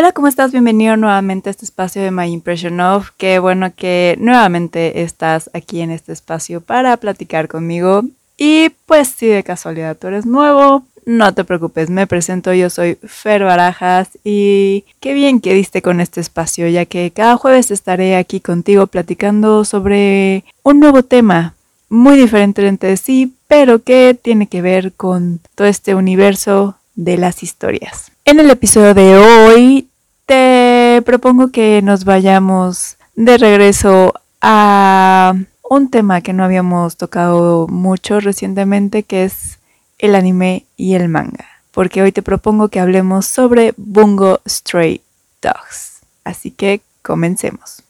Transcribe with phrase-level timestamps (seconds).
[0.00, 0.50] Hola, ¿cómo estás?
[0.50, 3.10] Bienvenido nuevamente a este espacio de My Impression Of.
[3.18, 8.04] Qué bueno que nuevamente estás aquí en este espacio para platicar conmigo.
[8.38, 12.96] Y pues si de casualidad tú eres nuevo, no te preocupes, me presento, yo soy
[13.04, 18.16] Fer Barajas y qué bien que diste con este espacio, ya que cada jueves estaré
[18.16, 21.56] aquí contigo platicando sobre un nuevo tema
[21.90, 27.42] muy diferente entre sí, pero que tiene que ver con todo este universo de las
[27.42, 28.12] historias.
[28.24, 29.89] En el episodio de hoy
[30.30, 35.34] te propongo que nos vayamos de regreso a
[35.68, 39.58] un tema que no habíamos tocado mucho recientemente, que es
[39.98, 41.46] el anime y el manga.
[41.72, 45.00] Porque hoy te propongo que hablemos sobre Bungo Stray
[45.42, 45.98] Dogs.
[46.22, 47.82] Así que comencemos.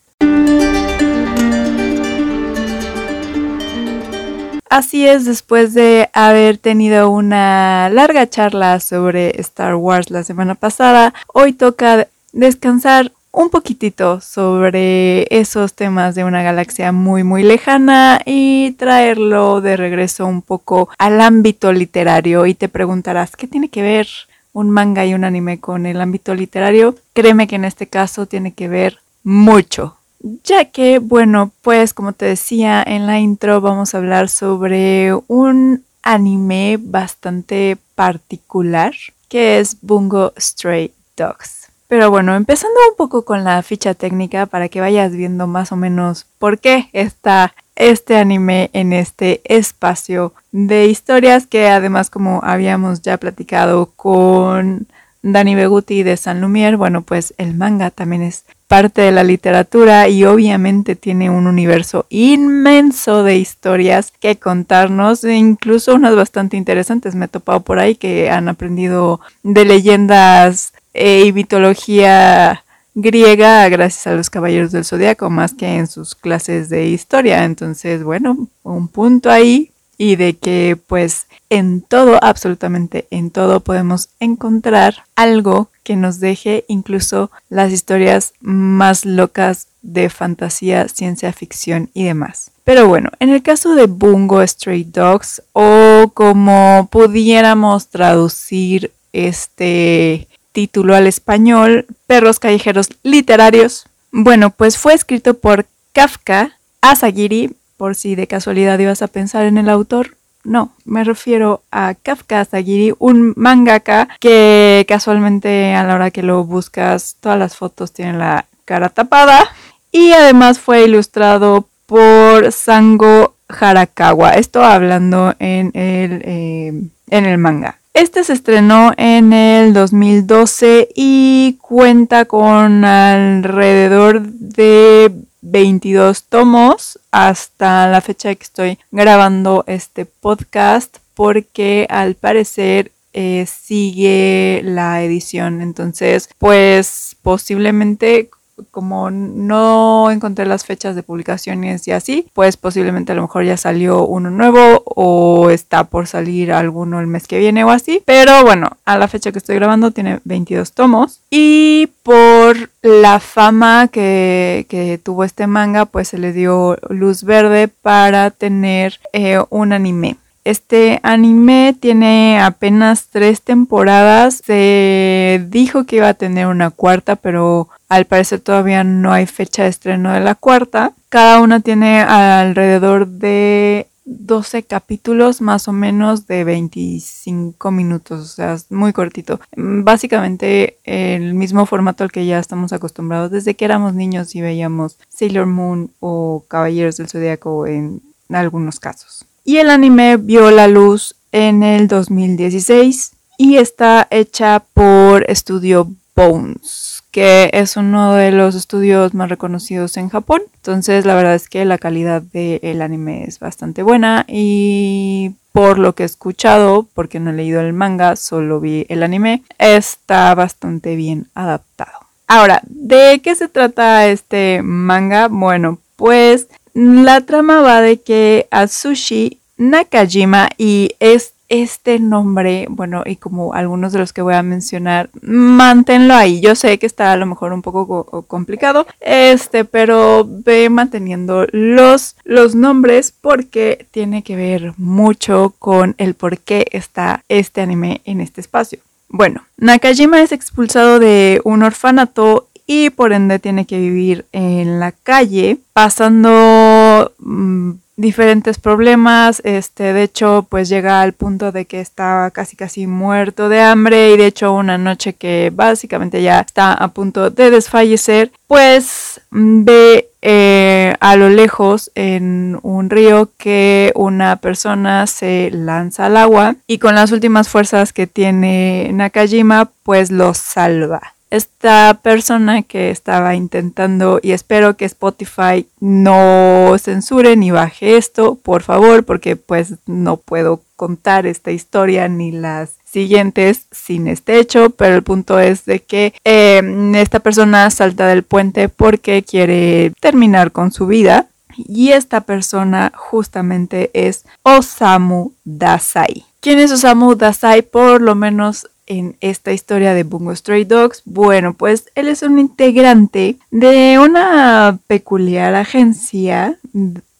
[4.70, 11.12] Así es, después de haber tenido una larga charla sobre Star Wars la semana pasada,
[11.34, 18.72] hoy toca descansar un poquitito sobre esos temas de una galaxia muy muy lejana y
[18.72, 24.08] traerlo de regreso un poco al ámbito literario y te preguntarás, ¿qué tiene que ver
[24.52, 26.96] un manga y un anime con el ámbito literario?
[27.12, 29.96] Créeme que en este caso tiene que ver mucho,
[30.44, 35.84] ya que, bueno, pues como te decía en la intro, vamos a hablar sobre un
[36.02, 38.94] anime bastante particular
[39.28, 41.59] que es Bungo Stray Dogs.
[41.90, 45.76] Pero bueno, empezando un poco con la ficha técnica para que vayas viendo más o
[45.76, 53.02] menos por qué está este anime en este espacio de historias que además como habíamos
[53.02, 54.86] ya platicado con
[55.22, 60.08] Dani Beguti de San Lumier, bueno pues el manga también es parte de la literatura
[60.08, 67.16] y obviamente tiene un universo inmenso de historias que contarnos, e incluso unas bastante interesantes.
[67.16, 74.06] Me he topado por ahí que han aprendido de leyendas e y mitología griega gracias
[74.06, 77.44] a los caballeros del zodiaco más que en sus clases de historia.
[77.44, 84.08] Entonces, bueno, un punto ahí y de que pues en todo, absolutamente en todo podemos
[84.18, 92.04] encontrar algo que nos deje incluso las historias más locas de fantasía, ciencia ficción y
[92.04, 92.50] demás.
[92.64, 100.94] Pero bueno, en el caso de Bungo Stray Dogs o como pudiéramos traducir este título
[100.94, 108.26] al español, Perros callejeros literarios, bueno, pues fue escrito por Kafka Asagiri por si de
[108.26, 110.16] casualidad ibas a pensar en el autor.
[110.42, 116.44] No, me refiero a Kafka Asagiri, un mangaka que casualmente a la hora que lo
[116.44, 119.48] buscas todas las fotos tienen la cara tapada
[119.92, 124.32] y además fue ilustrado por Sango Harakawa.
[124.32, 126.72] Esto hablando en el, eh,
[127.10, 127.79] en el manga.
[127.92, 135.12] Este se estrenó en el 2012 y cuenta con alrededor de
[135.42, 144.60] 22 tomos hasta la fecha que estoy grabando este podcast porque al parecer eh, sigue
[144.62, 145.60] la edición.
[145.60, 148.30] Entonces pues posiblemente
[148.70, 153.56] como no encontré las fechas de publicaciones y así, pues posiblemente a lo mejor ya
[153.56, 158.02] salió uno nuevo o está por salir alguno el mes que viene o así.
[158.04, 161.20] Pero bueno, a la fecha que estoy grabando tiene 22 tomos.
[161.30, 168.30] Y por la fama que, tuvo este manga, pues se le dio luz verde para
[168.30, 170.16] tener eh, un anime.
[170.44, 174.40] Este anime tiene apenas tres temporadas.
[174.44, 179.64] Se dijo que iba a tener una cuarta, pero al parecer todavía no hay fecha
[179.64, 180.92] de estreno de la cuarta.
[181.08, 188.54] Cada una tiene alrededor de 12 capítulos más o menos de 25 minutos, o sea,
[188.54, 189.40] es muy cortito.
[189.56, 194.98] Básicamente el mismo formato al que ya estamos acostumbrados desde que éramos niños y veíamos
[195.08, 201.16] Sailor Moon o Caballeros del Zodiaco en algunos casos y el anime vio la luz
[201.32, 209.12] en el 2016 y está hecha por Studio Bones, que es uno de los estudios
[209.12, 210.42] más reconocidos en Japón.
[210.54, 215.96] Entonces la verdad es que la calidad del anime es bastante buena y por lo
[215.96, 220.94] que he escuchado, porque no he leído el manga, solo vi el anime, está bastante
[220.94, 221.98] bien adaptado.
[222.28, 225.26] Ahora, ¿de qué se trata este manga?
[225.26, 233.16] Bueno, pues la trama va de que Atsushi Nakajima y es este nombre, bueno, y
[233.16, 236.40] como algunos de los que voy a mencionar, manténlo ahí.
[236.40, 242.16] Yo sé que está a lo mejor un poco complicado, este, pero ve manteniendo los,
[242.24, 248.22] los nombres porque tiene que ver mucho con el por qué está este anime en
[248.22, 248.78] este espacio.
[249.12, 254.92] Bueno, Nakajima es expulsado de un orfanato y por ende tiene que vivir en la
[254.92, 259.42] calle, pasando mm, diferentes problemas.
[259.44, 264.12] Este, de hecho, pues llega al punto de que está casi casi muerto de hambre
[264.12, 270.08] y de hecho una noche que básicamente ya está a punto de desfallecer, pues ve
[270.22, 276.78] eh, a lo lejos en un río que una persona se lanza al agua y
[276.78, 284.18] con las últimas fuerzas que tiene Nakajima, pues lo salva esta persona que estaba intentando
[284.22, 290.60] y espero que Spotify no censure ni baje esto, por favor, porque pues no puedo
[290.76, 296.14] contar esta historia ni las siguientes sin este hecho, pero el punto es de que
[296.24, 302.92] em, esta persona salta del puente porque quiere terminar con su vida y esta persona
[302.96, 306.24] justamente es Osamu Dazai.
[306.40, 307.62] ¿Quién es Osamu Dazai?
[307.62, 311.02] Por lo menos en esta historia de Bungo Stray Dogs?
[311.04, 316.58] Bueno, pues él es un integrante de una peculiar agencia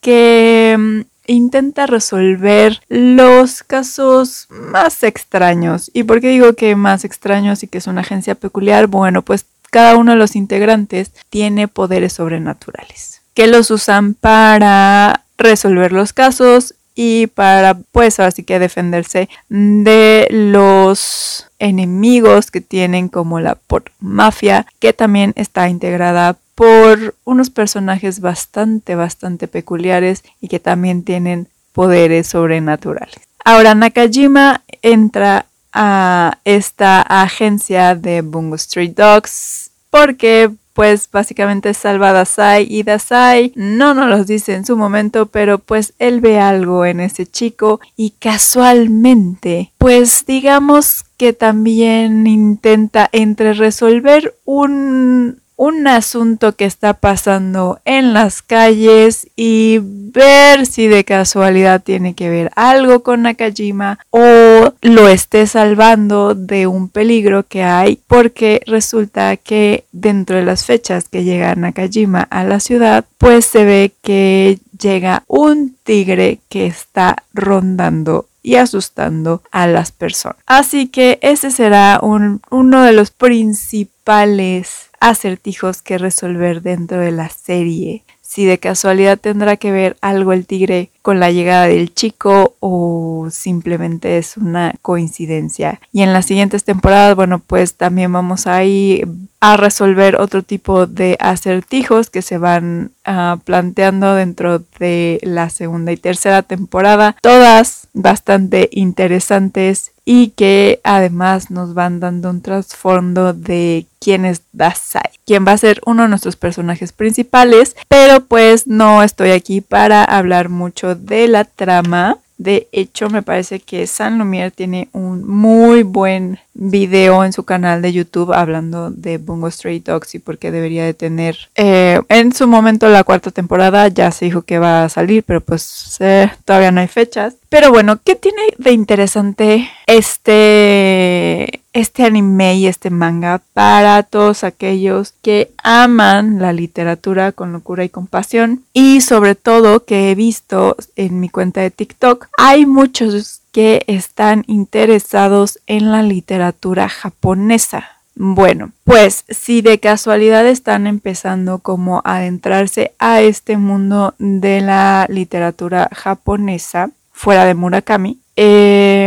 [0.01, 5.93] que mm, intenta resolver los casos más extraños.
[5.95, 8.89] ¿Y por qué digo que más extraños y que es una agencia peculiar?
[8.89, 15.93] Bueno, pues cada uno de los integrantes tiene poderes sobrenaturales que los usan para resolver
[15.93, 23.55] los casos y para pues así que defenderse de los enemigos que tienen como la
[23.55, 31.05] por mafia que también está integrada por unos personajes bastante bastante peculiares y que también
[31.05, 33.17] tienen poderes sobrenaturales.
[33.45, 40.51] Ahora Nakajima entra a esta agencia de Bungo Street Dogs porque
[40.81, 45.59] pues básicamente salva a Dasai y Dasai no nos los dice en su momento, pero
[45.59, 53.53] pues él ve algo en ese chico y casualmente, pues digamos que también intenta entre
[53.53, 61.83] resolver un un asunto que está pasando en las calles y ver si de casualidad
[61.83, 68.01] tiene que ver algo con Nakajima o lo esté salvando de un peligro que hay
[68.07, 73.67] porque resulta que dentro de las fechas que llega Nakajima a la ciudad pues se
[73.67, 80.39] ve que llega un tigre que está rondando y asustando a las personas.
[80.47, 88.05] Así que ese será uno de los principales acertijos que resolver dentro de la serie.
[88.21, 93.27] Si de casualidad tendrá que ver algo el tigre con la llegada del chico o
[93.31, 95.81] simplemente es una coincidencia.
[95.93, 99.09] Y en las siguientes temporadas, bueno, pues también vamos a ir
[99.41, 105.91] a resolver otro tipo de acertijos que se van uh, planteando dentro de la segunda
[105.91, 107.17] y tercera temporada.
[107.23, 115.09] Todas bastante interesantes y que además nos van dando un trasfondo de quién es Dasai,
[115.25, 120.03] quién va a ser uno de nuestros personajes principales, pero pues no estoy aquí para
[120.03, 122.19] hablar mucho de la trama.
[122.41, 127.83] De hecho, me parece que San Lumière tiene un muy buen video en su canal
[127.83, 132.49] de YouTube hablando de Bungo Stray Dogs y porque debería de tener eh, en su
[132.49, 133.89] momento la cuarta temporada.
[133.89, 137.35] Ya se dijo que va a salir pero pues eh, todavía no hay fechas.
[137.51, 145.15] Pero bueno qué tiene de interesante este este anime y este manga para todos aquellos
[145.23, 151.21] que aman la literatura con locura y compasión y sobre todo que he visto en
[151.21, 157.89] mi cuenta de TikTok hay muchos que están interesados en la literatura japonesa.
[158.15, 165.07] Bueno, pues si de casualidad están empezando como a adentrarse a este mundo de la
[165.09, 169.00] literatura japonesa, fuera de Murakami, eh,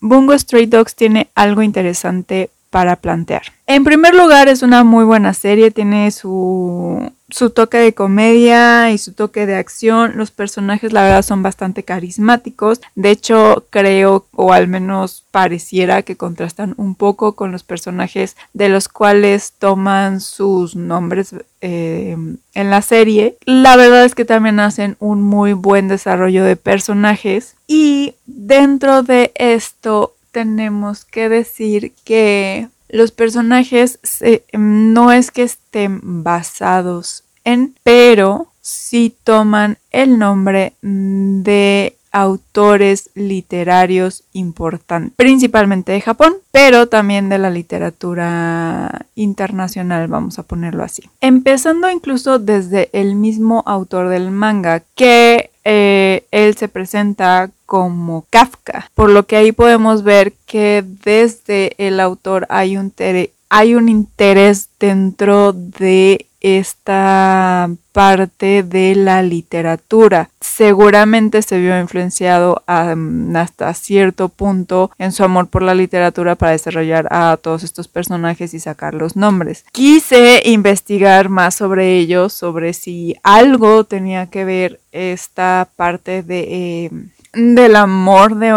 [0.00, 3.42] Bungo Stray Dogs tiene algo interesante para plantear.
[3.66, 8.98] En primer lugar, es una muy buena serie, tiene su, su toque de comedia y
[8.98, 10.12] su toque de acción.
[10.16, 12.80] Los personajes, la verdad, son bastante carismáticos.
[12.94, 18.68] De hecho, creo, o al menos pareciera que contrastan un poco con los personajes de
[18.68, 22.16] los cuales toman sus nombres eh,
[22.54, 23.36] en la serie.
[23.44, 27.54] La verdad es que también hacen un muy buen desarrollo de personajes.
[27.66, 33.98] Y dentro de esto, tenemos que decir que los personajes
[34.52, 45.12] no es que estén basados en, pero sí toman el nombre de autores literarios importantes,
[45.16, 51.02] principalmente de Japón, pero también de la literatura internacional, vamos a ponerlo así.
[51.20, 58.90] Empezando incluso desde el mismo autor del manga, que eh, él se presenta como Kafka,
[58.94, 62.94] por lo que ahí podemos ver que desde el autor hay un,
[63.50, 70.30] hay un interés dentro de esta parte de la literatura.
[70.40, 77.06] Seguramente se vio influenciado hasta cierto punto en su amor por la literatura para desarrollar
[77.10, 79.66] a todos estos personajes y sacar los nombres.
[79.72, 86.46] Quise investigar más sobre ellos, sobre si algo tenía que ver esta parte de...
[86.48, 86.90] Eh,
[87.32, 88.48] del amor de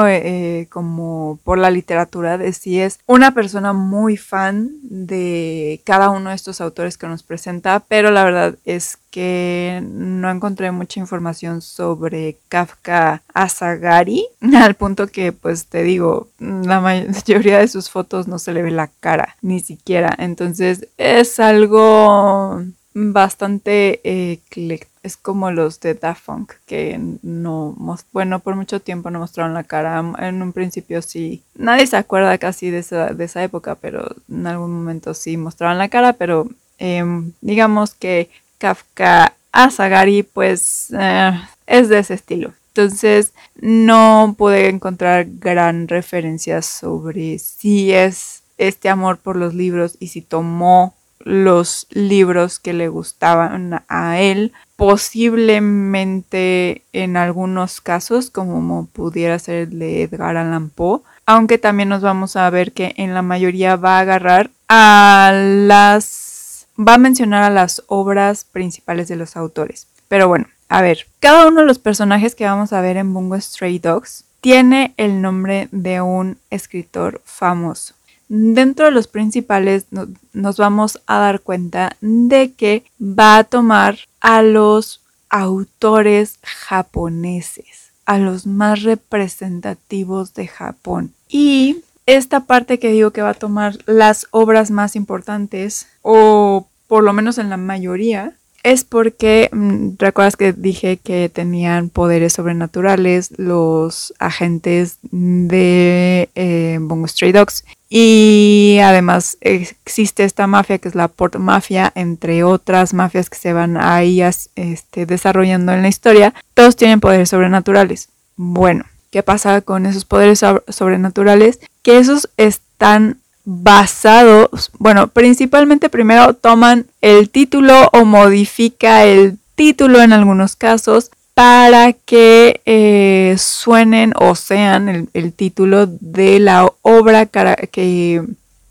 [0.61, 6.29] eh, como por la literatura de si es una persona muy fan de cada uno
[6.29, 11.61] de estos autores que nos presenta pero la verdad es que no encontré mucha información
[11.61, 14.25] sobre Kafka Asagari
[14.55, 18.71] al punto que pues te digo la mayoría de sus fotos no se le ve
[18.71, 20.15] la cara ni siquiera.
[20.17, 22.63] Entonces es algo
[22.93, 27.75] bastante ecléctico es como los de Daft Punk, que no,
[28.11, 30.03] bueno, por mucho tiempo no mostraron la cara.
[30.19, 34.47] En un principio sí, nadie se acuerda casi de esa, de esa época, pero en
[34.47, 41.31] algún momento sí mostraron la cara, pero em, digamos que Kafka Asagari, pues eh,
[41.65, 42.53] es de ese estilo.
[42.69, 50.07] Entonces no pude encontrar gran referencia sobre si es este amor por los libros y
[50.07, 59.37] si tomó los libros que le gustaban a él posiblemente en algunos casos, como pudiera
[59.37, 63.21] ser el de Edgar Allan Poe, aunque también nos vamos a ver que en la
[63.21, 66.65] mayoría va a agarrar a las...
[66.79, 69.85] va a mencionar a las obras principales de los autores.
[70.07, 73.39] Pero bueno, a ver, cada uno de los personajes que vamos a ver en Bungo
[73.39, 77.93] Stray Dogs tiene el nombre de un escritor famoso.
[78.33, 79.87] Dentro de los principales
[80.31, 88.19] nos vamos a dar cuenta de que va a tomar a los autores japoneses, a
[88.19, 91.11] los más representativos de Japón.
[91.27, 97.03] Y esta parte que digo que va a tomar las obras más importantes, o por
[97.03, 103.37] lo menos en la mayoría, es porque, mm, recuerdas que dije que tenían poderes sobrenaturales
[103.37, 107.65] los agentes de eh, Bongo Stray Dogs.
[107.93, 113.51] Y además existe esta mafia que es la Port Mafia, entre otras mafias que se
[113.51, 116.33] van ahí este, desarrollando en la historia.
[116.53, 118.07] Todos tienen poderes sobrenaturales.
[118.37, 121.59] Bueno, ¿qué pasa con esos poderes sobrenaturales?
[121.81, 130.13] Que esos están basados, bueno, principalmente primero toman el título o modifica el título en
[130.13, 138.23] algunos casos para que eh, suenen o sean el, título de la obra que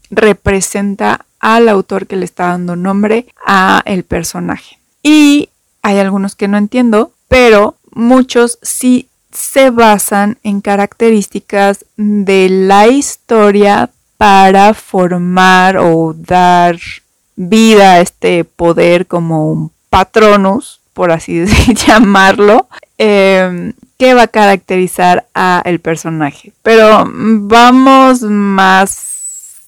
[0.09, 4.79] representa al autor que le está dando nombre a el personaje.
[5.03, 5.49] Y
[5.83, 13.91] hay algunos que no entiendo, pero muchos sí se basan en características de la historia
[14.17, 16.79] para formar o dar
[17.35, 21.45] vida a este poder como un patronus, por así
[21.87, 22.69] llamarlo,
[22.99, 26.53] em, que va a caracterizar a el personaje.
[26.63, 29.61] Pero vamos más,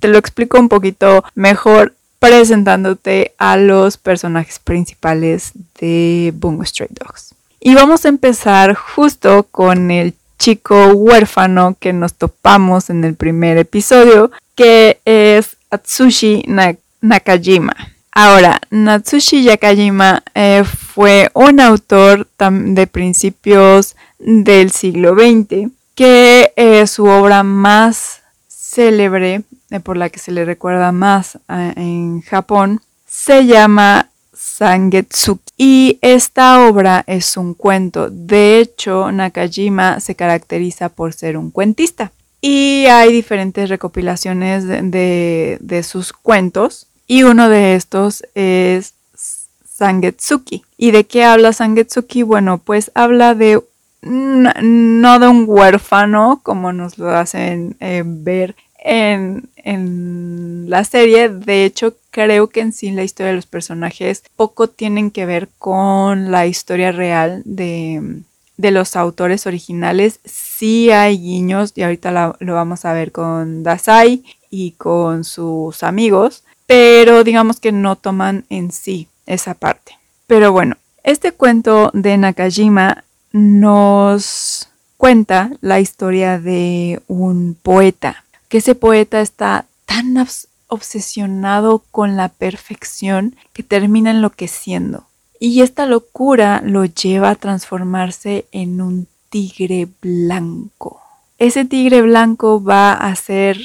[0.00, 7.34] te lo explico un poquito mejor presentándote a los personajes principales de Bungo Stray Dogs.
[7.60, 13.58] Y vamos a empezar justo con el chico huérfano que nos topamos en el primer
[13.58, 16.44] episodio, que es Atsushi
[17.00, 17.74] Nakajima.
[18.20, 27.04] Ahora, Natsushi Yakajima eh, fue un autor de principios del siglo XX, que es su
[27.04, 34.10] obra más célebre, eh, por la que se le recuerda más en Japón, se llama
[34.34, 35.52] Sangetsuki.
[35.56, 38.10] Y esta obra es un cuento.
[38.10, 42.10] De hecho, Nakajima se caracteriza por ser un cuentista.
[42.40, 46.88] Y hay diferentes recopilaciones de, sus cuentos.
[47.08, 48.94] Y uno de estos es
[49.64, 50.62] Sangetsuki.
[50.76, 52.22] ¿Y de qué habla Sangetsuki?
[52.22, 53.60] Bueno, pues habla de
[54.02, 61.30] no de un huérfano, como nos lo hacen eh, ver en, en, la serie.
[61.30, 65.48] De hecho, creo que en sí la historia de los personajes poco tienen que ver
[65.58, 68.20] con la historia real de,
[68.58, 70.20] de los autores originales.
[70.24, 76.44] Sí hay guiños y ahorita lo vamos a ver con Dasai y con sus amigos,
[76.68, 79.98] pero digamos que no toman en sí esa parte.
[80.26, 88.74] Pero bueno, este cuento de Nakajima nos cuenta la historia de un poeta que ese
[88.74, 90.26] poeta está tan
[90.66, 95.06] obsesionado con la perfección que termina enloqueciendo.
[95.40, 101.00] Y esta locura lo lleva a transformarse en un tigre blanco.
[101.38, 103.58] Ese tigre blanco va a hacer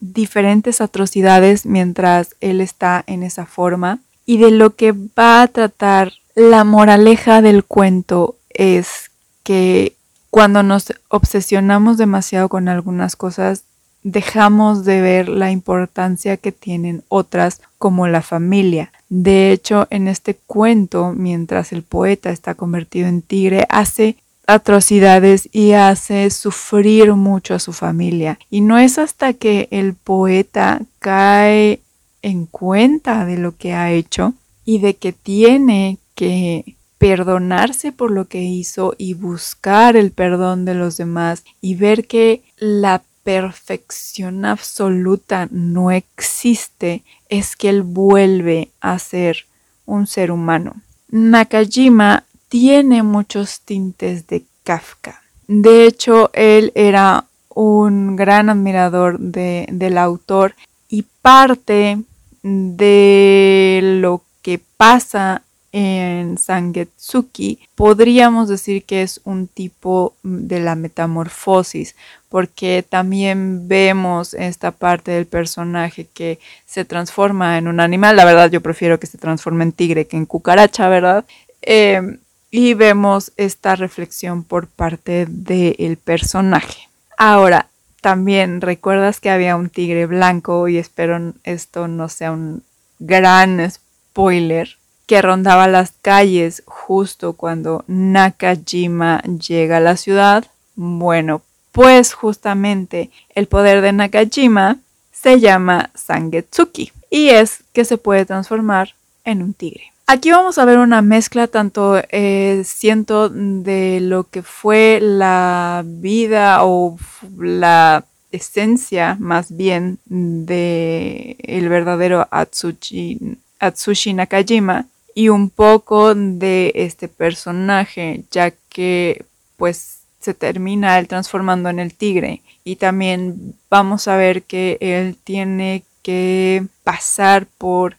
[0.00, 6.12] diferentes atrocidades mientras él está en esa forma y de lo que va a tratar
[6.34, 9.10] la moraleja del cuento es
[9.42, 9.96] que
[10.30, 13.64] cuando nos obsesionamos demasiado con algunas cosas,
[14.02, 18.92] dejamos de ver la importancia que tienen otras como la familia.
[19.08, 24.16] De hecho, en este cuento, mientras el poeta está convertido en tigre, hace
[24.48, 28.38] atrocidades y hace sufrir mucho a su familia.
[28.50, 31.80] Y no es hasta que el poeta cae
[32.22, 34.32] en cuenta de lo que ha hecho
[34.64, 40.74] y de que tiene que perdonarse por lo que hizo y buscar el perdón de
[40.74, 48.98] los demás y ver que la perfección absoluta no existe, es que él vuelve a
[48.98, 49.44] ser
[49.84, 50.76] un ser humano.
[51.10, 55.22] Nakajima tiene muchos tintes de Kafka.
[55.46, 60.54] De hecho, él era un gran admirador del autor
[60.88, 61.98] y parte
[62.42, 71.94] de lo que pasa en Sangetsuki podríamos decir que es un tipo de la metamorfosis
[72.30, 78.50] porque también vemos esta parte del personaje que se transforma en un animal la verdad
[78.50, 81.26] yo prefiero que se transforme en tigre que en cucaracha verdad
[81.60, 82.18] em,
[82.50, 87.68] y vemos esta reflexión por parte del personaje ahora
[88.00, 92.62] también recuerdas que había un tigre blanco y espero esto no sea un
[92.98, 100.44] gran spoiler que rondaba las calles justo cuando Nakajima llega a la ciudad.
[100.76, 101.40] Bueno,
[101.72, 104.76] pues justamente el poder de Nakajima
[105.10, 109.92] se llama Sangetsuki y es que se puede transformar en un tigre.
[110.10, 116.64] Aquí vamos a ver una mezcla tanto eh, siento de lo que fue la vida
[116.64, 116.96] o
[117.36, 127.08] la esencia más bien de el verdadero Atsushi, Atsushi Nakajima y un poco de este
[127.08, 129.26] personaje, ya que
[129.58, 132.40] pues se termina él transformando en el tigre.
[132.64, 137.96] Y también vamos a ver que él tiene que pasar por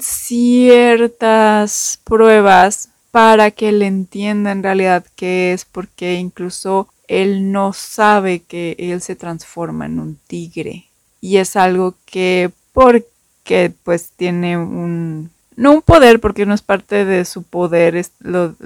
[0.00, 8.40] ciertas pruebas para que él entienda en realidad qué es, porque incluso él no sabe
[8.40, 10.86] que él se transforma en un tigre.
[11.20, 17.04] Y es algo que porque pues tiene un no un poder porque no es parte
[17.04, 18.56] de su poder, es lo,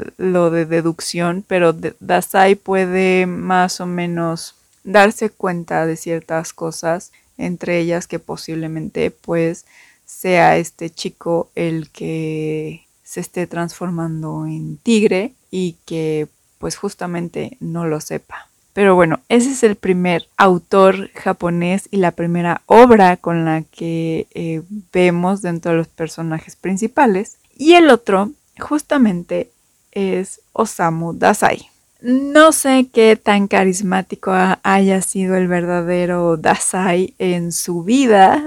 [0.50, 8.06] de deducción, pero Dasai puede más o menos darse cuenta de ciertas cosas, entre ellas
[8.06, 9.66] que posiblemente pues
[10.18, 16.26] sea este chico el que se esté transformando en tigre y que
[16.58, 18.48] pues justamente no lo sepa.
[18.72, 24.26] Pero bueno, ese es el primer autor japonés y la primera obra con la que
[24.34, 27.38] eh, vemos dentro de los personajes principales.
[27.56, 29.52] Y el otro, justamente,
[29.92, 31.70] es Osamu Dazai.
[32.00, 38.42] No sé qué tan carismático haya sido el verdadero Dazai en su vida.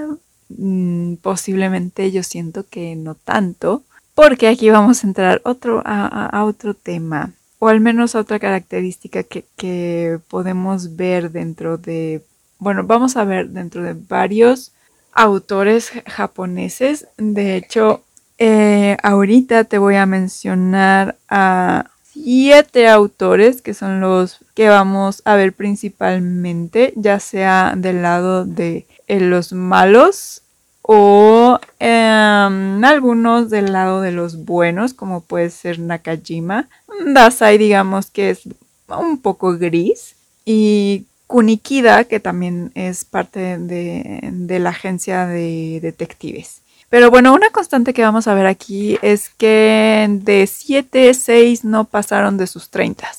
[0.58, 3.84] Mm, posiblemente yo siento que no tanto.
[4.16, 7.34] Porque aquí vamos a entrar a otro tema
[7.64, 12.26] o al menos otra característica que, podemos ver dentro de,
[12.58, 14.72] bueno, vamos a ver dentro de varios
[15.12, 17.08] autores japoneses.
[17.18, 18.02] De hecho,
[18.40, 25.36] eh, ahorita te voy a mencionar a siete autores que son los que vamos a
[25.36, 30.42] ver principalmente, ya sea del lado de eh, los malos
[30.82, 36.68] o em, algunos del lado de los buenos, como puede ser Nakajima.
[37.06, 38.42] Dasai, digamos que es
[38.88, 40.16] un poco gris.
[40.46, 46.61] Y Kunikida, que también es parte de, la agencia de detectives.
[46.92, 51.86] Pero bueno, una constante que vamos a ver aquí es que de 7, 6 no
[51.86, 53.10] pasaron de sus 30.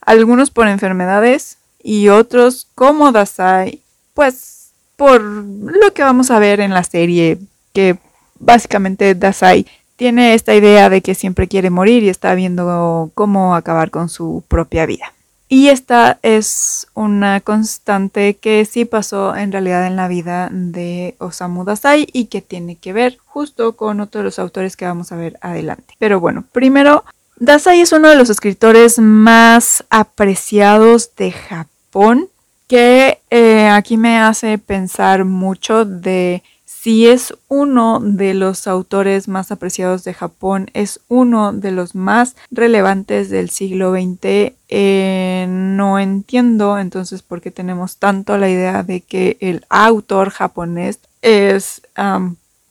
[0.00, 3.82] Algunos por enfermedades y otros como Dasai,
[4.14, 7.36] pues por lo que vamos a ver en la serie,
[7.74, 7.98] que
[8.38, 13.90] básicamente Dasai tiene esta idea de que siempre quiere morir y está viendo cómo acabar
[13.90, 15.12] con su propia vida.
[15.52, 21.64] Y esta es una constante que sí pasó en realidad en la vida de Osamu
[21.64, 25.16] Dazai y que tiene que ver justo con otro de los autores que vamos a
[25.16, 25.94] ver adelante.
[25.98, 32.28] Pero bueno, primero, Dazai es uno de los escritores más apreciados de Japón
[32.68, 36.44] que eh, aquí me hace pensar mucho de
[36.82, 42.36] si es uno de los autores más apreciados de Japón, es uno de los más
[42.50, 49.02] relevantes del siglo XX, eh, no entiendo entonces por qué tenemos tanto la idea de
[49.02, 51.82] que el autor japonés es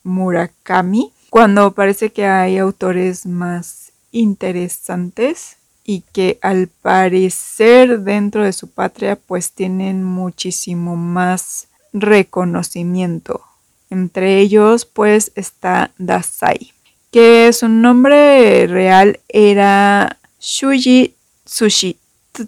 [0.02, 8.72] Murakami, cuando parece que hay autores más interesantes y que al parecer dentro de su
[8.72, 13.49] patria pues tienen muchísimo más reconocimiento.
[13.90, 16.74] Entre ellos pues está Dasai,
[17.12, 21.98] que su nombre real era Shuji Tsushi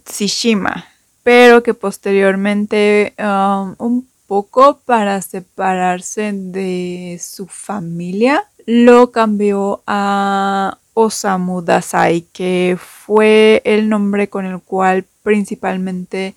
[0.04, 0.86] Tsushima,
[1.24, 11.62] pero que posteriormente um, un poco para separarse de su familia lo cambió a Osamu
[11.62, 16.36] Dasai, que fue el nombre con el cual principalmente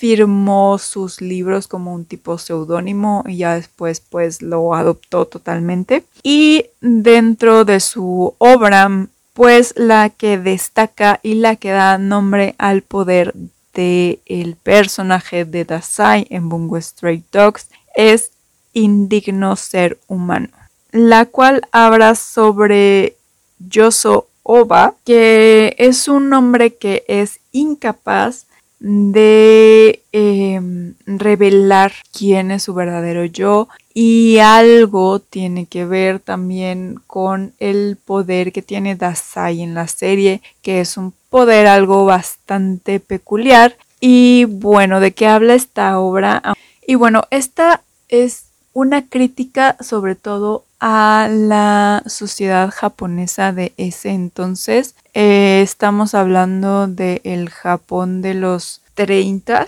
[0.00, 6.04] firmó sus libros como un tipo seudónimo y ya después pues lo adoptó totalmente.
[6.22, 12.80] Y dentro de su obra, pues la que destaca y la que da nombre al
[12.80, 13.34] poder
[13.74, 18.30] de el personaje de Dasai en Bungo Stray Dogs es
[18.72, 20.48] Indigno Ser Humano,
[20.92, 23.18] la cual habla sobre
[23.58, 28.46] Yoso Oba, que es un hombre que es incapaz
[28.80, 37.52] de em, revelar quién es su verdadero yo y algo tiene que ver también con
[37.58, 43.76] el poder que tiene Dasai en la serie, que es un poder algo bastante peculiar.
[44.00, 46.42] Y bueno, ¿de qué habla esta obra?
[46.86, 54.94] Y bueno, esta es una crítica sobre todo a la sociedad japonesa de ese entonces.
[55.14, 59.66] Eh, estamos hablando del Japón de los 30,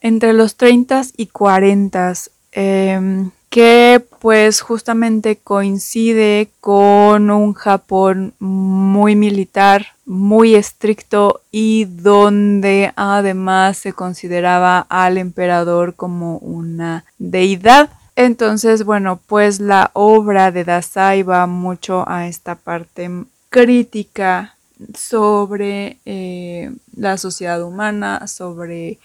[0.00, 2.12] entre los 30 y 40,
[2.52, 13.78] em, que pues justamente coincide con un Japón muy militar, muy estricto y donde además
[13.78, 17.90] se consideraba al emperador como una deidad.
[18.18, 23.08] Entonces, bueno, pues la obra de Dasai va mucho a esta parte
[23.48, 24.56] crítica
[24.92, 28.98] sobre eh, la sociedad humana, sobre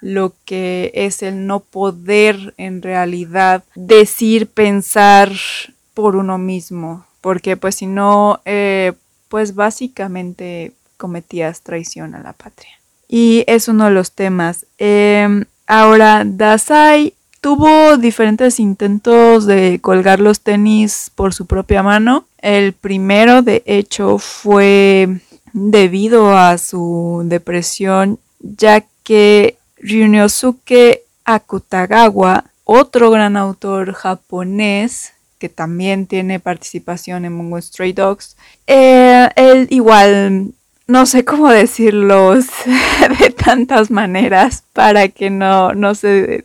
[0.00, 5.32] lo que es el no poder en realidad decir, pensar
[5.92, 8.92] por uno mismo, porque pues si no, eh,
[9.28, 12.78] pues básicamente cometías traición a la patria.
[13.08, 14.66] Y es uno de los temas.
[14.78, 22.24] Em, ahora, Dasai Tuvo diferentes intentos de colgar los tenis por su propia mano.
[22.38, 25.20] El primero, de hecho, fue
[25.52, 36.38] debido a su depresión, ya que Ryunosuke Akutagawa, otro gran autor japonés, que también tiene
[36.38, 38.36] participación en Mungo Stray Dogs,
[38.68, 40.52] eh, él igual
[40.86, 42.36] no sé cómo decirlo
[43.18, 46.44] de tantas maneras para que no, no se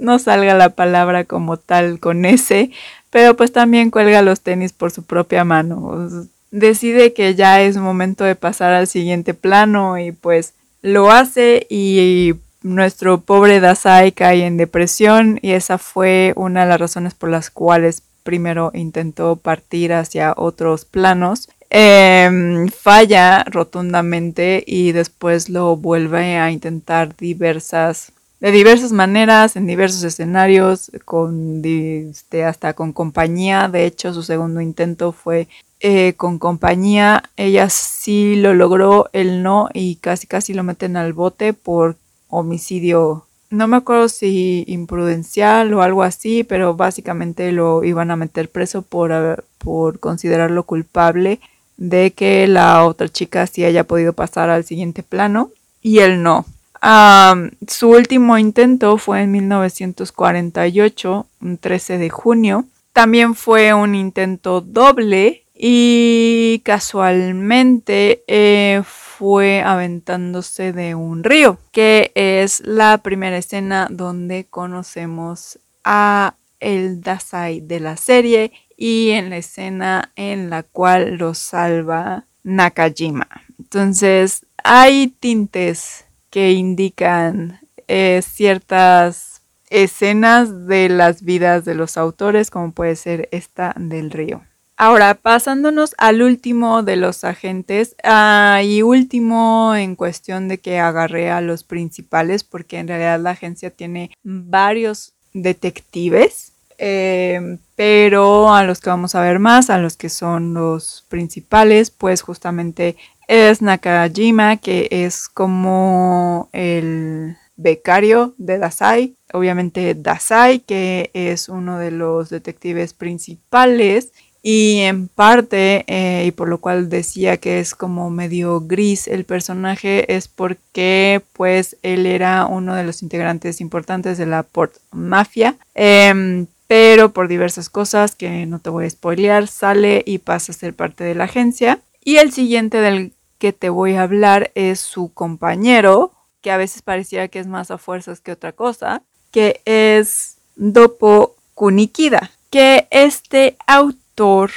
[0.00, 2.70] no salga la palabra como tal con ese,
[3.10, 6.08] pero pues también cuelga los tenis por su propia mano.
[6.50, 12.34] Decide que ya es momento de pasar al siguiente plano y pues lo hace y
[12.62, 17.50] nuestro pobre Dasai cae en depresión y esa fue una de las razones por las
[17.50, 21.48] cuales primero intentó partir hacia otros planos.
[21.72, 30.02] Em, falla rotundamente y después lo vuelve a intentar diversas de diversas maneras, en diversos
[30.02, 33.68] escenarios, con este, hasta con compañía.
[33.68, 35.46] De hecho, su segundo intento fue
[35.80, 37.22] eh, con compañía.
[37.36, 41.96] Ella sí lo logró, él no, y casi casi lo meten al bote por
[42.28, 43.26] homicidio.
[43.50, 48.82] No me acuerdo si imprudencial o algo así, pero básicamente lo iban a meter preso
[48.82, 51.40] por, por considerarlo culpable
[51.76, 55.50] de que la otra chica sí haya podido pasar al siguiente plano
[55.82, 56.46] y él no
[56.82, 62.64] su último intento fue en 1948, un 13 de junio.
[62.92, 72.60] También fue un intento doble y casualmente eh, fue aventándose de un río, que es
[72.60, 80.12] la primera escena donde conocemos a el Dasai de la serie y en la escena
[80.16, 83.28] en la cual lo salva Nakajima.
[83.58, 92.72] Entonces hay tintes que indican eh, ciertas escenas de las vidas de los autores, como
[92.72, 94.42] puede ser esta del río.
[94.76, 101.30] Ahora, pasándonos al último de los agentes, ah, y último en cuestión de que agarré
[101.30, 106.52] a los principales, porque en realidad la agencia tiene varios detectives.
[106.82, 111.90] em, pero a los que vamos a ver más, a los que son los principales,
[111.90, 112.96] pues justamente
[113.30, 121.92] es Nakajima, que es como el becario de Dasai, obviamente Dasai, que es uno de
[121.92, 124.10] los detectives principales
[124.42, 129.24] y en parte, eh, y por lo cual decía que es como medio gris el
[129.24, 135.54] personaje, es porque pues él era uno de los integrantes importantes de la Port Mafia.
[135.74, 140.54] Em, pero por diversas cosas que no te voy a spoilear, sale y pasa a
[140.56, 141.80] ser parte de la agencia.
[142.02, 146.82] Y el siguiente del que te voy a hablar es su compañero, que a veces
[146.82, 153.56] pareciera que es más a fuerzas que otra cosa, que es Dopo Kunikida, que este
[153.66, 154.50] autor,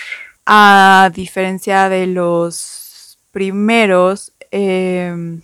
[0.45, 5.41] a diferencia de los primeros, em,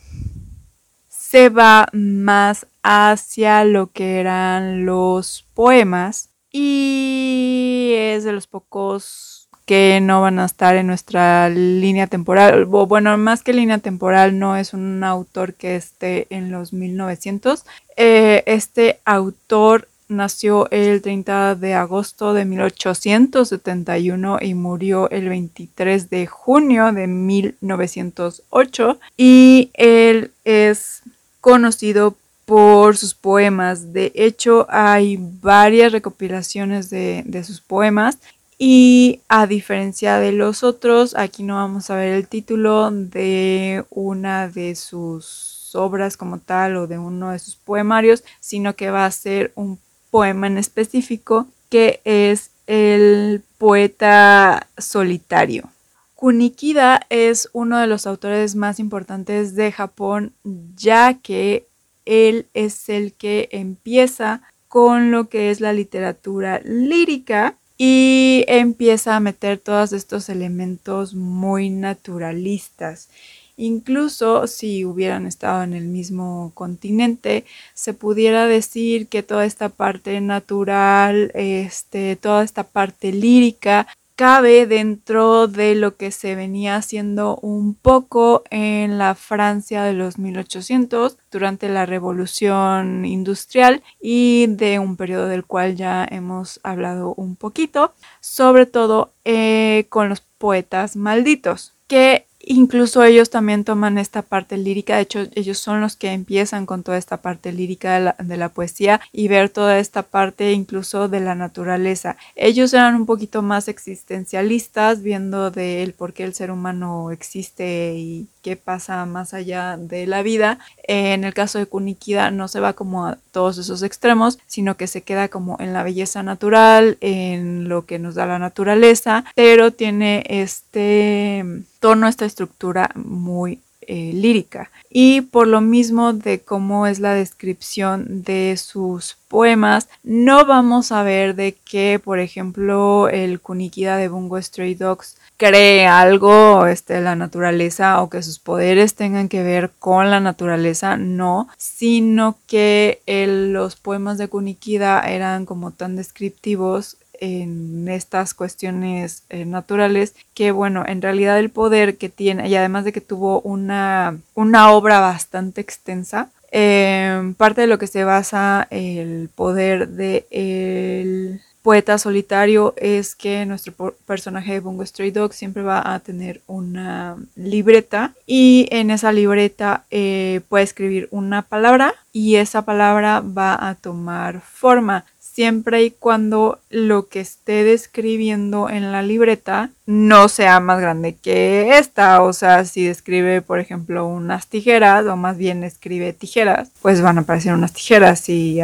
[1.07, 9.38] se va más hacia lo que eran los poemas y es de los pocos
[9.69, 12.65] que no van a estar en nuestra línea temporal.
[12.65, 17.65] bueno, más que línea temporal, no es un autor que esté en los 1900.
[17.95, 26.25] Eh, este autor nació el 30 de agosto de 1871 y murió el 23 de
[26.25, 31.03] junio de 1908 y él es
[31.41, 33.93] conocido por sus poemas.
[33.93, 38.17] De hecho, hay varias recopilaciones de, de sus poemas
[38.61, 44.49] y a diferencia de los otros, aquí no vamos a ver el título de una
[44.49, 49.11] de sus obras como tal o de uno de sus poemarios, sino que va a
[49.11, 49.79] ser un
[50.11, 55.69] poema en específico que es el poeta solitario.
[56.15, 60.33] Kunikida es uno de los autores más importantes de Japón,
[60.75, 61.65] ya que
[62.03, 69.21] él es el que empieza con lo que es la literatura lírica y empieza a
[69.21, 73.09] meter todos estos elementos muy naturalistas.
[73.55, 80.19] Incluso si hubieran estado en el mismo continente, se pudiera decir que toda esta parte
[80.21, 83.87] natural, este, toda esta parte lírica
[84.19, 90.19] cabe dentro de lo que se venía haciendo un poco en la Francia de los
[90.19, 97.37] 1800 durante la revolución industrial y de un periodo del cual ya hemos hablado un
[97.37, 104.57] poquito, sobre todo eh, con los poetas malditos, que Incluso ellos también toman esta parte
[104.57, 108.49] lírica, de hecho ellos son los que empiezan con toda esta parte lírica de la,
[108.49, 112.15] poesía y ver toda esta parte incluso de la naturaleza.
[112.35, 117.95] Ellos eran un poquito más existencialistas, viendo de el por qué el ser humano existe
[117.97, 120.59] y qué pasa más allá de la vida.
[120.87, 124.87] En el caso de Kunikida no se va como a todos esos extremos, sino que
[124.87, 129.71] se queda como en la belleza natural, en lo que nos da la naturaleza, pero
[129.71, 131.45] tiene este
[131.79, 133.59] tono, esta estructura muy
[133.91, 134.69] eh, lírica.
[134.91, 141.01] Y por lo mismo de cómo es la descripción de sus poemas, no vamos a
[141.01, 147.15] ver de que, por ejemplo, el Kunikida de Bungo Stray Dogs cree algo este, la
[147.15, 153.77] naturaleza o que sus poderes tengan que ver con la naturaleza, no, sino que los
[153.77, 161.01] poemas de Kunikida eran como tan descriptivos en estas cuestiones eh, naturales que bueno en
[161.01, 166.29] realidad el poder que tiene y además de que tuvo una, una obra bastante extensa
[166.51, 173.45] eh, parte de lo que se basa el poder de el poeta solitario es que
[173.45, 173.73] nuestro
[174.05, 179.85] personaje de Bungo Stray Dog siempre va a tener una libreta y en esa libreta
[179.91, 185.05] eh, puede escribir una palabra y esa palabra va a tomar forma
[185.39, 191.77] siempre y cuando lo que esté describiendo en la libreta no sea más grande que
[191.77, 192.23] esta.
[192.23, 197.19] O sea, si describe, por ejemplo, unas tijeras, o más bien escribe tijeras, pues van
[197.19, 198.19] a aparecer unas tijeras.
[198.19, 198.59] Si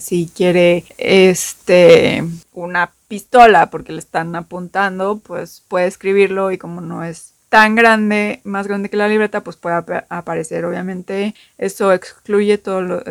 [0.00, 7.04] si quiere este una pistola porque le están apuntando, pues puede escribirlo y como no
[7.04, 9.76] es tan grande, más grande que la libreta, pues puede
[10.08, 10.64] aparecer.
[10.64, 13.02] Obviamente, eso excluye todo lo,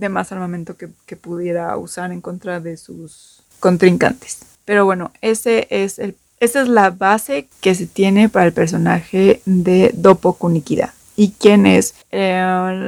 [0.00, 4.40] de más armamento que, pudiera usar en contra de sus contrincantes.
[4.64, 9.42] Pero bueno, ese es el, esa es la base que se tiene para el personaje
[9.44, 10.94] de Dopo Kunikida.
[11.16, 11.94] ¿Y quién es?
[12.10, 12.40] Eh,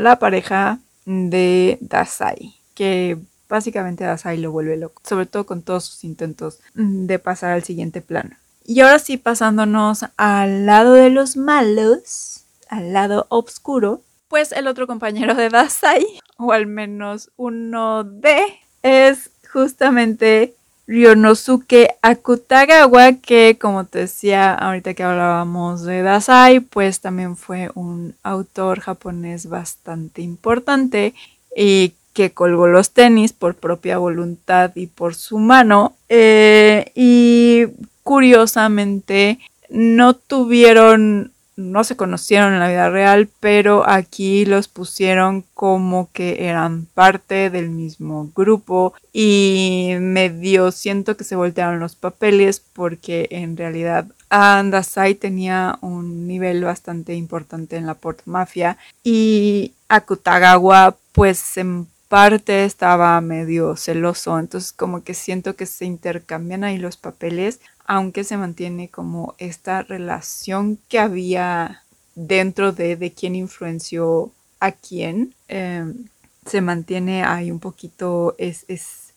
[0.02, 6.04] la pareja de Dasai, que básicamente Dasai lo vuelve loco, sobre todo con todos sus
[6.04, 8.30] intentos de pasar al siguiente plano.
[8.64, 14.00] Y ahora sí, pasándonos al lado de los malos, al lado oscuro,
[14.32, 16.06] pues el otro compañero de Dasai,
[16.38, 18.40] o al menos uno de,
[18.82, 20.54] es justamente
[20.86, 28.14] Ryonosuke Akutagawa, que como te decía ahorita que hablábamos de Dasai, pues también fue un
[28.22, 31.12] autor japonés bastante importante
[31.54, 35.94] y que colgó los tenis por propia voluntad y por su mano.
[36.08, 37.66] Eh, y
[38.02, 46.08] curiosamente no tuvieron no se conocieron en la vida real, pero aquí los pusieron como
[46.12, 53.28] que eran parte del mismo grupo y medio siento que se voltearon los papeles porque
[53.30, 61.58] en realidad Andasai tenía un nivel bastante importante en la Port Mafia y Akutagawa pues
[61.58, 67.60] en parte estaba medio celoso, entonces como que siento que se intercambian ahí los papeles,
[67.86, 71.82] aunque se mantiene como esta relación que había
[72.14, 76.06] dentro de, de quién influenció a quién, em,
[76.46, 78.64] se mantiene ahí un poquito es,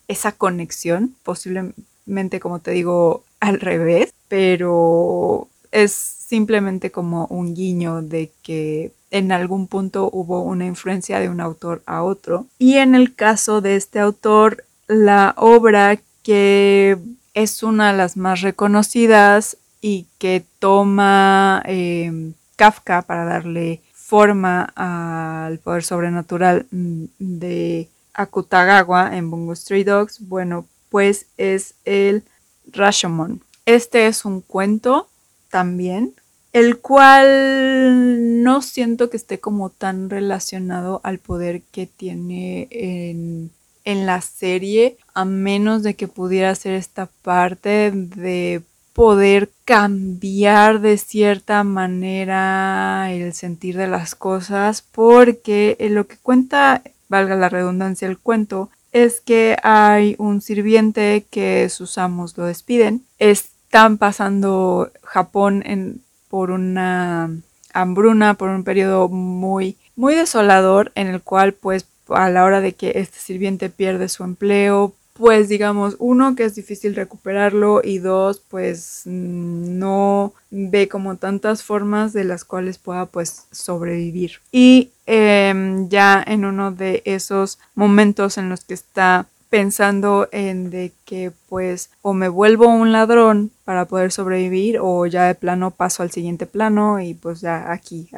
[0.08, 8.30] esa conexión, posiblemente como te digo al revés, pero es simplemente como un guiño de
[8.42, 12.46] que en algún punto hubo una influencia de un autor a otro.
[12.58, 16.98] Y en el caso de este autor, la obra que
[17.36, 25.58] es una de las más reconocidas y que toma eh, Kafka para darle forma al
[25.58, 32.24] poder sobrenatural mm, de Akutagawa en Bungo Stray Dogs, bueno, pues es el
[32.72, 33.42] Rashomon.
[33.66, 35.10] Este es un cuento
[35.50, 36.14] también,
[36.54, 43.50] el cual no siento que esté como tan relacionado al poder que tiene en
[43.86, 48.60] en la serie, a menos de que pudiera ser esta parte de
[48.92, 57.36] poder cambiar de cierta manera el sentir de las cosas, porque lo que cuenta, valga
[57.36, 63.04] la redundancia, el cuento, es que hay un sirviente que sus amos lo despiden.
[63.18, 67.30] Están pasando Japón en, por una
[67.72, 72.72] hambruna, por un periodo muy, muy desolador, en el cual pues a la hora de
[72.72, 78.42] que este sirviente pierde su empleo, pues digamos, uno, que es difícil recuperarlo y dos,
[78.50, 84.40] pues no ve como tantas formas de las cuales pueda pues sobrevivir.
[84.52, 90.92] Y em, ya en uno de esos momentos en los que está pensando en de
[91.04, 96.02] que pues o me vuelvo un ladrón para poder sobrevivir o ya de plano paso
[96.02, 98.10] al siguiente plano y pues ya aquí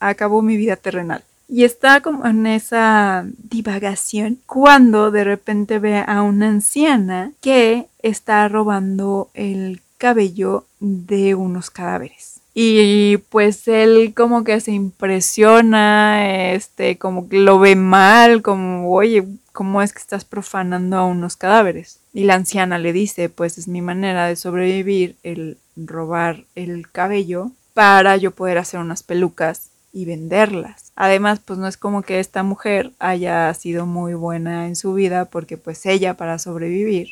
[0.00, 1.24] acabó mi vida terrenal.
[1.48, 8.46] Y está como en esa divagación cuando de repente ve a una anciana que está
[8.48, 12.40] robando el cabello de unos cadáveres.
[12.54, 19.24] Y pues él como que se impresiona, este, como que lo ve mal, como, oye,
[19.52, 22.00] ¿cómo es que estás profanando a unos cadáveres?
[22.12, 27.52] Y la anciana le dice, pues es mi manera de sobrevivir el robar el cabello
[27.74, 30.87] para yo poder hacer unas pelucas y venderlas.
[31.00, 35.26] Además, pues no es como que esta mujer haya sido muy buena en su vida
[35.26, 37.10] porque pues ella para sobrevivir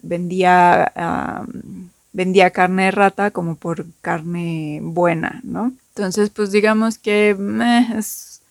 [0.00, 1.46] vendía,
[2.14, 5.74] vendía carne de rata como por carne buena, ¿no?
[5.94, 7.36] Entonces, pues digamos que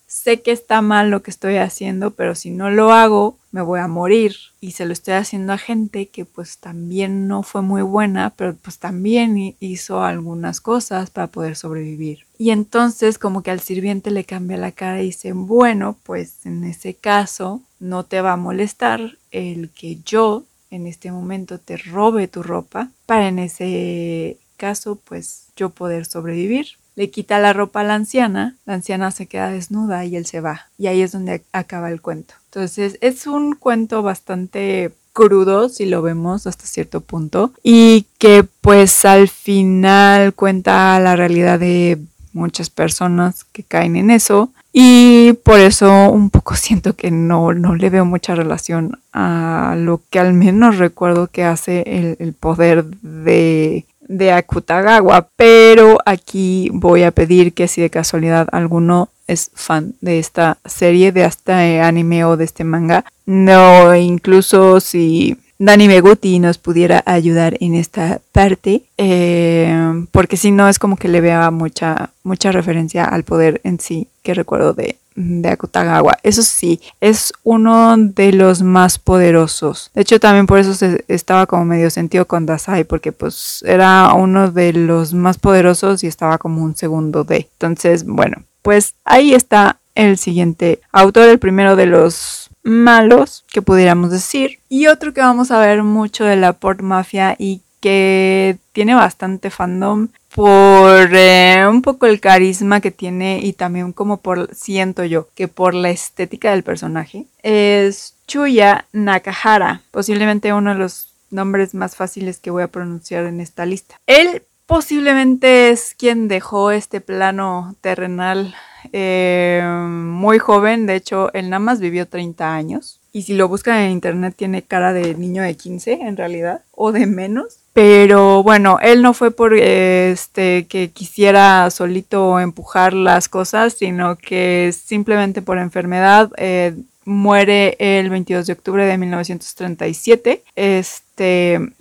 [0.10, 3.80] sé que está mal lo que estoy haciendo, pero si no lo hago, me voy
[3.80, 4.36] a morir.
[4.60, 8.56] Y se lo estoy haciendo a gente que pues también no fue muy buena, pero
[8.56, 12.26] pues también hizo algunas cosas para poder sobrevivir.
[12.40, 16.64] Y entonces como que al sirviente le cambia la cara y dice, bueno, pues en
[16.64, 22.28] ese caso no te va a molestar el que yo en este momento te robe
[22.28, 27.84] tu ropa para en ese caso pues yo poder sobrevivir le quita la ropa a
[27.86, 30.68] la anciana, la anciana se queda desnuda y él se va.
[30.78, 32.34] Y ahí es donde acaba el cuento.
[32.48, 39.06] Entonces es un cuento bastante crudo si lo vemos hasta cierto punto y que pues
[39.06, 42.00] al final cuenta la realidad de
[42.34, 47.76] muchas personas que caen en eso y por eso un poco siento que no, no
[47.76, 52.84] le veo mucha relación a lo que al menos recuerdo que hace el, el poder
[52.84, 59.94] de de Akutagawa, pero aquí voy a pedir que si de casualidad alguno es fan
[60.02, 66.40] de esta serie, de este anime o de este manga, no, incluso si Dani Meguti
[66.40, 71.52] nos pudiera ayudar en esta parte, eh, porque si no es como que le vea
[71.52, 76.18] mucha, mucha referencia al poder en sí que recuerdo de, de Akutagawa.
[76.24, 79.92] Eso sí, es uno de los más poderosos.
[79.94, 84.14] De hecho, también por eso se estaba como medio sentido con Dasai, porque pues era
[84.14, 87.50] uno de los más poderosos y estaba como un segundo de.
[87.52, 94.12] Entonces, bueno, pues ahí está el siguiente autor, el primero de los malos que pudiéramos
[94.12, 94.60] decir.
[94.70, 99.50] Y otro que vamos a ver mucho de la Port Mafia y que tiene bastante
[99.50, 105.28] fandom por eh, un poco el carisma que tiene y también como por, siento yo,
[105.34, 111.96] que por la estética del personaje, es Chuya Nakahara, posiblemente uno de los nombres más
[111.96, 113.96] fáciles que voy a pronunciar en esta lista.
[114.06, 118.54] Él posiblemente es quien dejó este plano terrenal
[118.94, 123.78] eh, muy joven, de hecho él nada más vivió 30 años y si lo buscan
[123.80, 127.58] en internet tiene cara de niño de 15 en realidad o de menos.
[127.74, 134.74] Pero bueno, él no fue por este que quisiera solito empujar las cosas, sino que
[134.74, 136.74] simplemente por enfermedad eh,
[137.06, 141.09] muere el 22 de octubre de 1937, este,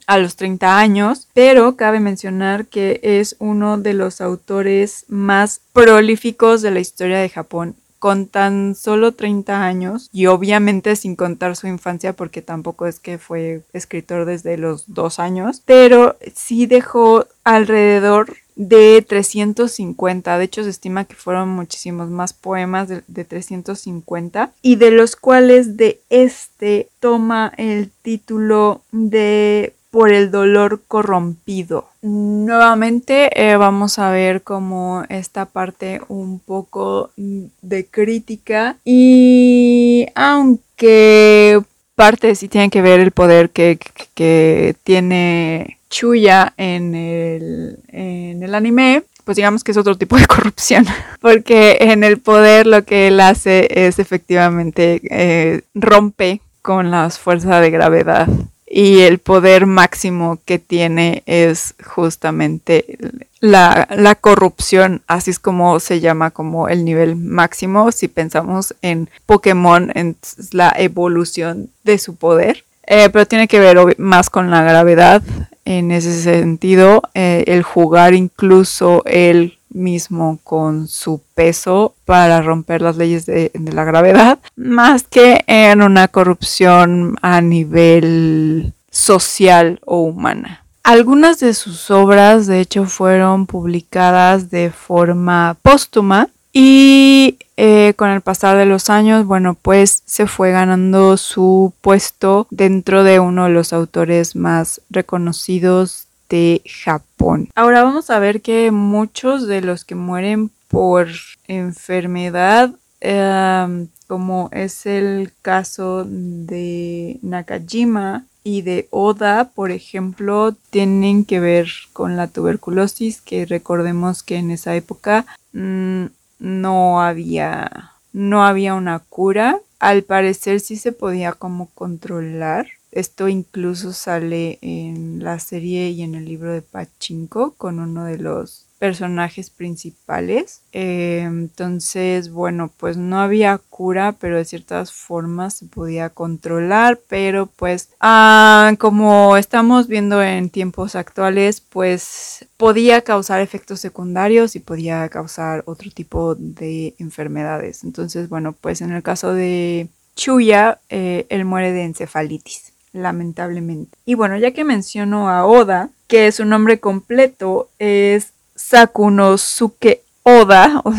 [0.06, 6.62] a los 30 años, pero cabe mencionar que es uno de los autores más prolíficos
[6.62, 11.66] de la historia de Japón con tan solo 30 años y obviamente sin contar su
[11.66, 18.36] infancia porque tampoco es que fue escritor desde los dos años, pero sí dejó alrededor
[18.58, 20.36] de 350.
[20.36, 25.76] De hecho, se estima que fueron muchísimos más poemas de, 350 y de los cuales
[25.76, 31.88] de este toma el título de por el dolor corrompido.
[32.02, 41.62] Nuevamente eh, vamos a ver como esta parte un poco de crítica y aunque
[41.98, 43.76] parte sí tiene que ver el poder que,
[44.14, 50.26] que tiene Chuya en el, en el anime, pues digamos que es otro tipo de
[50.28, 50.86] corrupción,
[51.20, 57.60] porque en el poder lo que él hace es efectivamente eh, rompe con las fuerzas
[57.60, 58.28] de gravedad
[58.70, 62.98] y el poder máximo que tiene es justamente
[63.40, 69.08] la, la, corrupción, así es como se llama como el nivel máximo si pensamos en
[69.26, 70.16] Pokémon, en
[70.52, 72.64] la evolución de su poder.
[72.86, 75.22] Eh, pero tiene que ver más con la gravedad
[75.66, 82.96] en ese sentido, eh, el jugar incluso él mismo con su peso para romper las
[82.96, 90.64] leyes de, la gravedad, más que en una corrupción a nivel social o humana.
[90.82, 98.20] Algunas de sus obras, de hecho, fueron publicadas de forma póstuma y eh, con el
[98.20, 103.50] pasar de los años, bueno, pues se fue ganando su puesto dentro de uno de
[103.50, 107.48] los autores más reconocidos de Japón.
[107.54, 111.08] Ahora vamos a ver que muchos de los que mueren por
[111.46, 121.40] enfermedad, em, como es el caso de Nakajima y de Oda, por ejemplo, tienen que
[121.40, 126.06] ver con la tuberculosis, que recordemos que en esa época mm,
[126.38, 129.60] no había, no había una cura.
[129.78, 132.66] Al parecer sí se podía como controlar.
[132.98, 138.18] Esto incluso sale en la serie y en el libro de Pachinko con uno de
[138.18, 140.62] los personajes principales.
[140.72, 147.46] Eh, entonces, bueno, pues no había cura, pero de ciertas formas se podía controlar, pero
[147.46, 155.08] pues ah, como estamos viendo en tiempos actuales, pues podía causar efectos secundarios y podía
[155.08, 157.84] causar otro tipo de enfermedades.
[157.84, 159.86] Entonces, bueno, pues en el caso de
[160.16, 163.96] Chuya, eh, él muere de encefalitis lamentablemente.
[164.04, 170.82] Y bueno, ya que menciono a Oda, que su nombre completo es Sakunosuke Oda.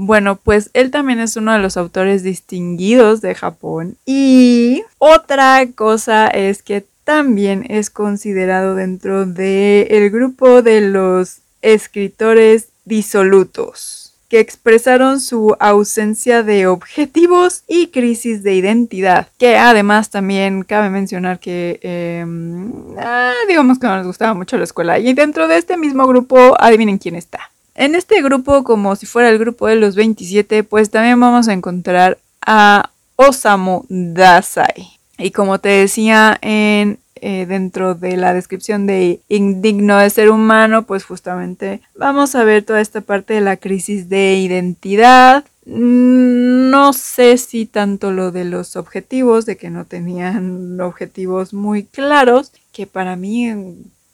[0.00, 3.96] Bueno, pues él también es uno de los autores distinguidos de Japón.
[4.06, 14.07] Y otra cosa es que también es considerado dentro del grupo de los escritores disolutos
[14.28, 21.40] que expresaron su ausencia de objetivos y crisis de identidad, que además también cabe mencionar
[21.40, 25.76] que em, ah, digamos que no les gustaba mucho la escuela y dentro de este
[25.76, 27.50] mismo grupo adivinen quién está.
[27.74, 31.52] En este grupo, como si fuera el grupo de los 27, pues también vamos a
[31.52, 34.98] encontrar a Osamu Dazai.
[35.16, 40.84] Y como te decía en eh, dentro de la descripción de indigno de ser humano,
[40.84, 45.44] pues justamente vamos a ver toda esta parte de la crisis de identidad.
[45.66, 51.84] Mm, no sé si tanto lo de los objetivos, de que no tenían objetivos muy
[51.84, 53.52] claros, que para mí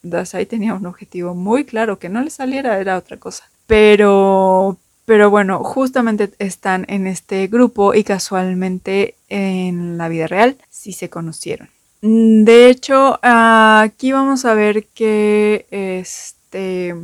[0.02, 3.44] Dasai tenía un objetivo muy claro, que no le saliera era otra cosa.
[3.66, 10.92] Pero, pero bueno, justamente están en este grupo y casualmente en la vida real sí
[10.92, 11.73] se conocieron.
[12.04, 16.94] Mm, de hecho, aquí vamos a ver que este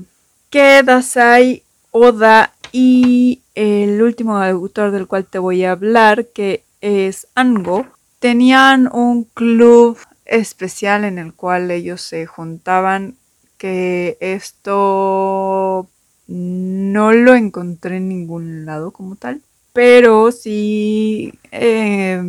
[0.51, 7.29] que Dasai Oda y el último autor del cual te voy a hablar, que es
[7.35, 7.87] Ango,
[8.19, 9.97] tenían un club
[10.27, 13.15] especial en el cual ellos se juntaban
[13.57, 15.89] que esto
[16.27, 19.41] no lo encontré en ningún lado como tal,
[19.73, 22.23] pero sí, eh,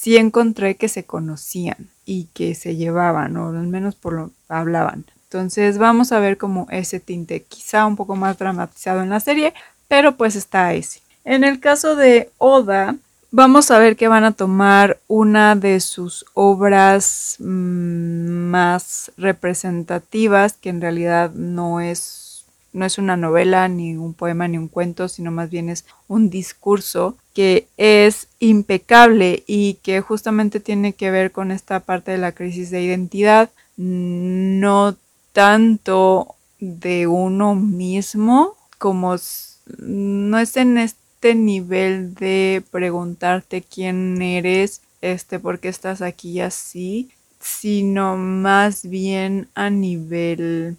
[0.00, 5.04] sí encontré que se conocían y que se llevaban, o al menos por lo hablaban.
[5.24, 9.52] Entonces vamos a ver como ese tinte, quizá un poco más dramatizado en la serie,
[9.88, 11.02] pero pues está ese.
[11.26, 12.96] En el caso de Oda,
[13.30, 20.70] vamos a ver que van a tomar una de sus obras mm, más representativas, que
[20.70, 25.30] en realidad no es, no es una novela, ni un poema, ni un cuento, sino
[25.30, 31.50] más bien es un discurso que es impecable y que justamente tiene que ver con
[31.50, 33.50] esta parte de la crisis de identidad.
[33.76, 34.96] No
[35.32, 39.16] tanto de uno mismo como
[39.78, 47.10] no es en este nivel de preguntarte quién eres, este, por qué estás aquí así,
[47.40, 50.76] sino más bien a nivel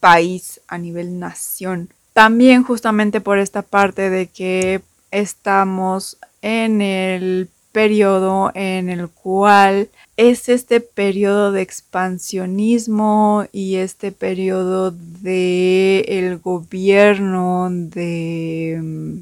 [0.00, 1.90] país, a nivel nación.
[2.12, 10.48] También justamente por esta parte de que estamos en el periodo en el cual es
[10.48, 19.18] este periodo de expansionismo y este periodo de el gobierno de mm,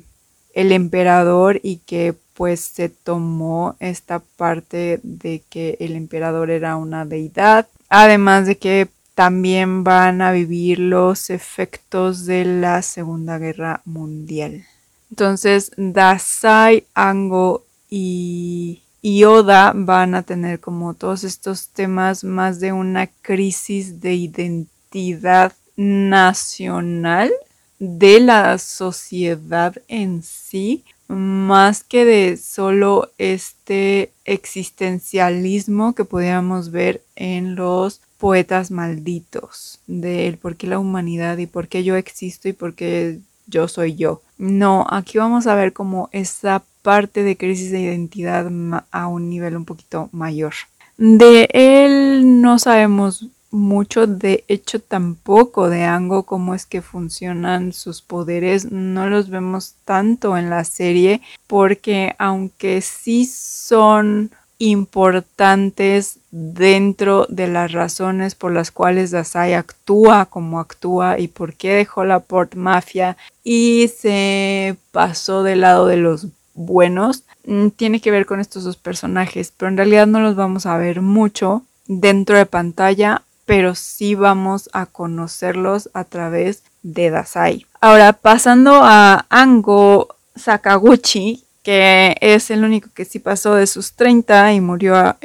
[0.54, 7.04] el emperador y que pues se tomó esta parte de que el emperador era una
[7.04, 7.66] deidad.
[7.88, 14.64] Además de que también van a vivir los efectos de la segunda guerra mundial
[15.10, 22.72] entonces Dasai Ango y y Oda van a tener como todos estos temas más de
[22.72, 27.30] una crisis de identidad nacional
[27.78, 37.54] de la sociedad en sí, más que de solo este existencialismo que podíamos ver en
[37.54, 42.74] los poetas malditos, del por qué la humanidad y por qué yo existo y por
[42.74, 44.22] qué yo soy yo.
[44.38, 48.50] No, aquí vamos a ver como esa parte de crisis de identidad
[48.90, 50.54] a un nivel un poquito mayor.
[50.98, 58.02] De él no sabemos mucho, de hecho tampoco de Ango cómo es que funcionan sus
[58.02, 67.46] poderes, no los vemos tanto en la serie porque aunque sí son importantes dentro de
[67.48, 72.54] las razones por las cuales Dasai actúa como actúa y por qué dejó la Port
[72.54, 78.64] Mafia y se pasó del lado de los buenos mm, tiene que ver con estos
[78.64, 83.74] dos personajes, pero en realidad no los vamos a ver mucho dentro de pantalla, pero
[83.74, 87.66] sí vamos a conocerlos a través de Dasai.
[87.80, 94.52] Ahora, pasando a Ango Sakaguchi, que es el único que sí pasó de sus 30
[94.52, 95.16] y murió a,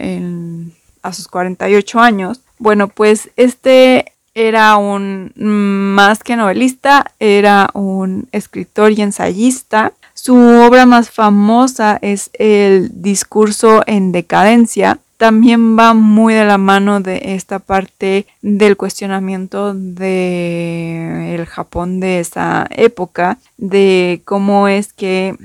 [1.04, 2.42] a sus 48 años.
[2.58, 10.86] Bueno, pues este era un más que novelista, era un escritor y ensayista su obra
[10.86, 15.00] más famosa es el discurso en decadencia.
[15.18, 22.68] También va muy de la mano de esta parte del cuestionamiento del Japón de esa
[22.70, 25.36] época, de cómo es que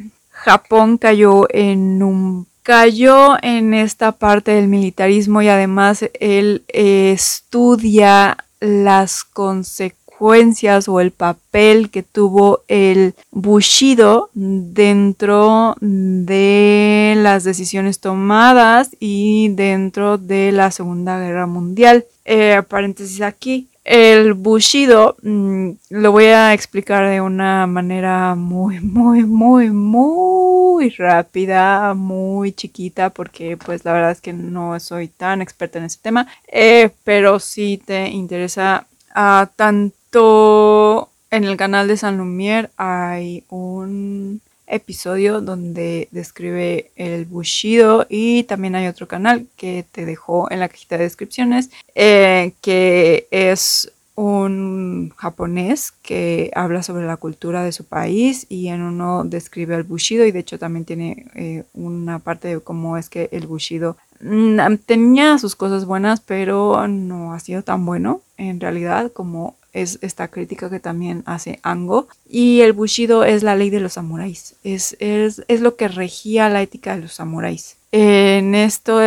[0.46, 9.24] Japón cayó en un cayó en esta parte del militarismo y además él estudia las
[9.24, 20.16] consecuencias o el papel que tuvo el Bushido dentro de las decisiones tomadas y dentro
[20.16, 22.04] de la Segunda Guerra Mundial.
[22.24, 23.66] Eh, paréntesis aquí.
[23.86, 31.94] El Bushido mm, lo voy a explicar de una manera muy, muy, muy, muy rápida,
[31.94, 36.26] muy chiquita, porque pues la verdad es que no soy tan experta en ese tema,
[36.48, 44.40] eh, pero si te interesa a tanto en el canal de San Lumier hay un
[44.66, 50.68] episodio donde describe el Bushido y también hay otro canal que te dejó en la
[50.68, 57.84] cajita de descripciones eh, que es un japonés que habla sobre la cultura de su
[57.84, 62.48] país y en uno describe al Bushido y de hecho también tiene eh, una parte
[62.48, 67.62] de cómo es que el Bushido mm, tenía sus cosas buenas pero no ha sido
[67.62, 72.08] tan bueno en realidad como es esta crítica que también hace Ango.
[72.28, 76.62] Y el Bushido es la ley de los samuráis, es, es, lo que regía la
[76.62, 77.76] ética de los samuráis.
[77.92, 79.00] En esto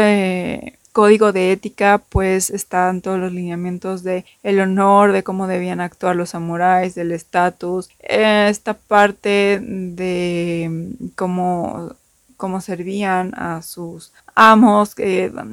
[0.92, 6.16] código de ética pues están todos los lineamientos de el honor, de cómo debían actuar
[6.16, 11.96] los samuráis, del estatus, esta parte de cómo
[12.40, 14.96] cómo servían a sus amos.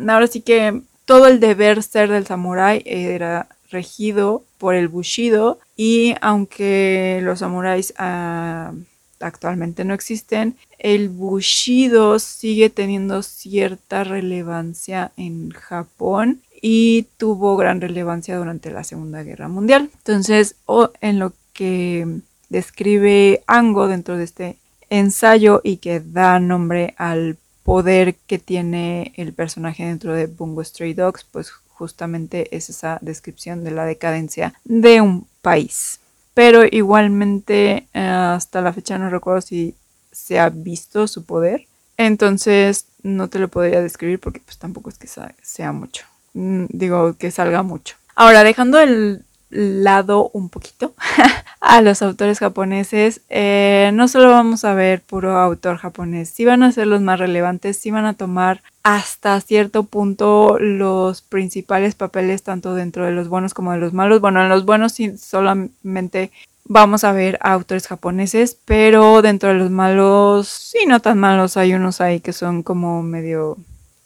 [0.09, 6.15] ahora sí que todo el deber ser del samurái era regido por el bushido y
[6.21, 8.73] aunque los samuráis ah,
[9.21, 18.37] actualmente no existen, el bushido sigue teniendo cierta relevancia en Japón y tuvo gran relevancia
[18.37, 19.91] durante la Segunda Guerra Mundial.
[19.99, 20.57] Entonces,
[21.01, 24.57] en lo que describe Ango dentro de este
[24.91, 30.95] ensayo y que da nombre al poder que tiene el personaje dentro de Bungo Stray
[30.95, 36.01] Dogs, pues justamente es esa descripción de la decadencia de un país.
[36.35, 39.75] Pero igualmente eh, hasta la fecha no recuerdo si
[40.11, 41.67] se ha visto su poder.
[41.97, 46.07] Entonces no te lo podría describir porque pues tampoco es que sea mucho.
[46.35, 47.97] Mm, digo que salga mucho.
[48.15, 50.95] Ahora, dejando el lado un poquito
[51.61, 56.63] a los autores japoneses, eh, no solo vamos a ver puro autor japonés, si van
[56.63, 62.43] a ser los más relevantes, si van a tomar hasta cierto punto los principales papeles
[62.43, 64.21] tanto dentro de los buenos como de los malos.
[64.21, 66.31] Bueno, en los buenos sí, solamente
[66.65, 71.75] vamos a ver autores japoneses, pero dentro de los malos, sí, no tan malos, hay
[71.75, 73.57] unos ahí que son como medio,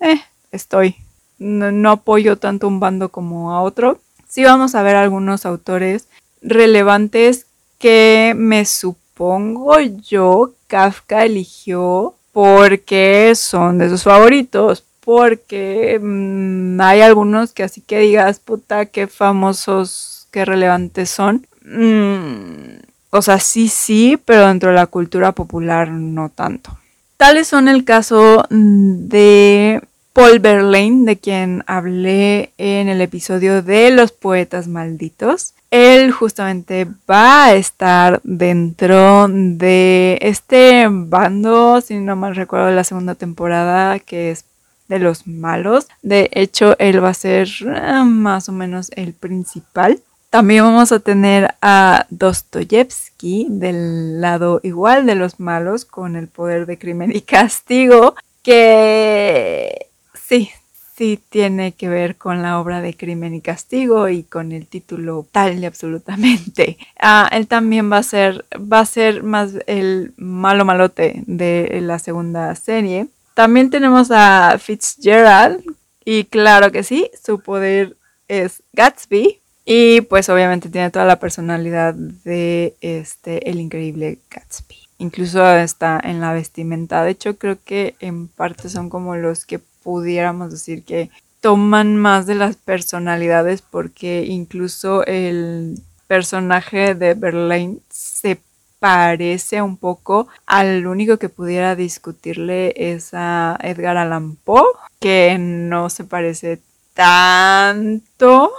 [0.00, 0.20] eh,
[0.52, 0.96] estoy,
[1.38, 3.98] no apoyo tanto un bando como a otro
[4.30, 6.06] sí vamos a ver algunos autores
[6.40, 7.46] relevantes
[7.78, 17.52] que me supongo yo Kafka eligió porque son de sus favoritos, porque mm, hay algunos
[17.52, 21.46] que así que digas, puta, qué famosos, qué relevantes son.
[21.64, 22.78] Mm,
[23.10, 26.76] o sea, sí, sí, pero dentro de la cultura popular no tanto.
[27.16, 34.12] Tales son el caso de Paul Verlaine, de quien hablé en el episodio de los
[34.12, 35.54] poetas malditos.
[35.70, 42.84] Él justamente va a estar dentro de este bando, si no mal recuerdo, de la
[42.84, 44.44] segunda temporada, que es
[44.88, 45.86] de los malos.
[46.02, 50.00] De hecho, él va a ser eh, más o menos el principal.
[50.30, 56.66] También vamos a tener a Dostoyevsky del lado igual de los malos, con el poder
[56.66, 59.89] de crimen y castigo, que
[60.30, 60.48] Sí,
[60.96, 65.26] sí tiene que ver con la obra de Crimen y Castigo y con el título
[65.32, 66.78] tal y absolutamente.
[67.02, 71.98] Ah, él también va a ser, va a ser más el malo malote de la
[71.98, 73.08] segunda serie.
[73.34, 75.64] También tenemos a Fitzgerald
[76.04, 77.96] y claro que sí, su poder
[78.28, 84.76] es Gatsby y pues obviamente tiene toda la personalidad de este el increíble Gatsby.
[84.98, 87.02] Incluso está en la vestimenta.
[87.02, 91.10] De hecho, creo que en parte son como los que pudiéramos decir que
[91.40, 98.40] toman más de las personalidades porque incluso el personaje de Verlaine se
[98.80, 104.64] parece un poco al único que pudiera discutirle es a Edgar Allan Poe,
[104.98, 106.60] que no se parece
[106.94, 108.52] tanto.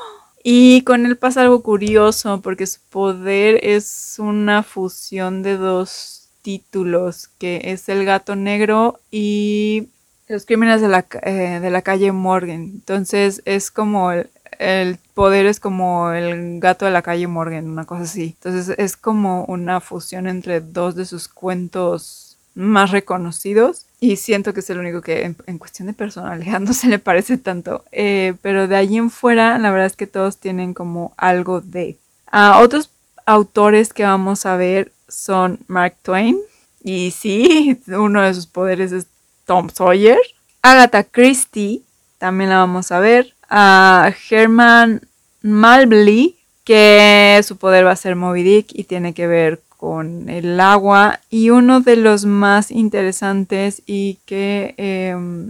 [0.44, 7.30] Y con él pasa algo curioso porque su poder es una fusión de dos títulos,
[7.38, 9.90] que es el gato negro y
[10.32, 12.62] los crímenes de la, eh, de la calle Morgan.
[12.62, 14.30] Entonces es como el,
[14.60, 18.36] el, poder es como el gato de la calle Morgan, una cosa así.
[18.38, 24.62] Entonces es como una fusión entre dos de sus cuentos más reconocidos y siento que
[24.62, 27.84] es el único que en, cuestión de personalidad no se le parece tanto.
[27.92, 31.98] Eh, pero de allí en fuera, la verdad es que todos tienen como algo de...
[32.28, 32.90] a otros
[33.26, 36.40] autores que vamos a ver son Mark Twain.
[36.84, 39.06] Y sí, uno de sus poderes es
[39.46, 40.20] Tom Sawyer.
[40.62, 41.82] Agatha Christie,
[42.18, 43.34] también la vamos a ver.
[43.50, 45.02] A Herman
[45.42, 50.60] Malbley, que su poder va a ser Moby Dick y tiene que ver con el
[50.60, 51.20] agua.
[51.30, 55.50] Y uno de los más interesantes y que, em,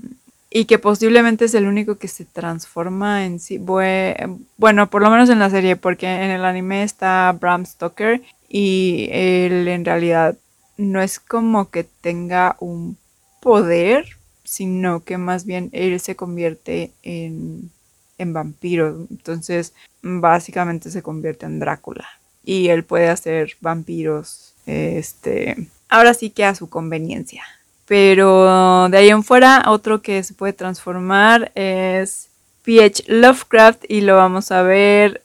[0.50, 3.58] y que posiblemente es el único que se transforma en sí.
[3.58, 9.10] Bueno, por lo menos en la serie, porque en el anime está Bram Stoker y
[9.12, 10.38] él en realidad
[10.78, 12.98] no es como que tenga un
[13.42, 14.06] poder,
[14.46, 17.70] sino que más bien él se convierte en,
[18.18, 19.08] en vampiro.
[19.10, 22.08] Entonces, básicamente se convierte en Drácula.
[22.44, 27.44] Y él puede hacer vampiros, este, ahora sí que a su conveniencia.
[27.86, 32.30] Pero de ahí en fuera, otro que se puede transformar es
[32.64, 35.22] PH Lovecraft y lo vamos a ver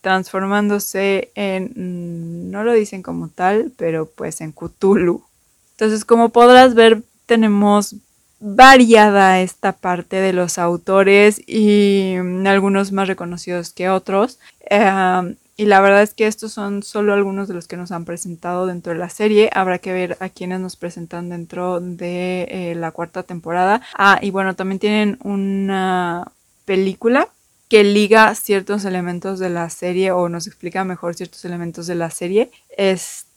[0.00, 5.22] transformándose en, mm, no lo dicen como tal, pero pues en Cthulhu.
[5.76, 7.96] Entonces, como podrás ver, tenemos
[8.40, 12.14] variada esta parte de los autores y
[12.46, 14.38] algunos más reconocidos que otros.
[15.58, 18.66] y la verdad es que estos son solo algunos de los que nos han presentado
[18.66, 19.50] dentro de la serie.
[19.52, 23.82] Habrá que ver a quienes nos presentan dentro de eh, la cuarta temporada.
[23.94, 26.30] Ah, y bueno, también tienen una
[26.64, 27.28] película
[27.68, 32.10] que liga ciertos elementos de la serie o nos explica mejor ciertos elementos de la
[32.10, 32.50] serie.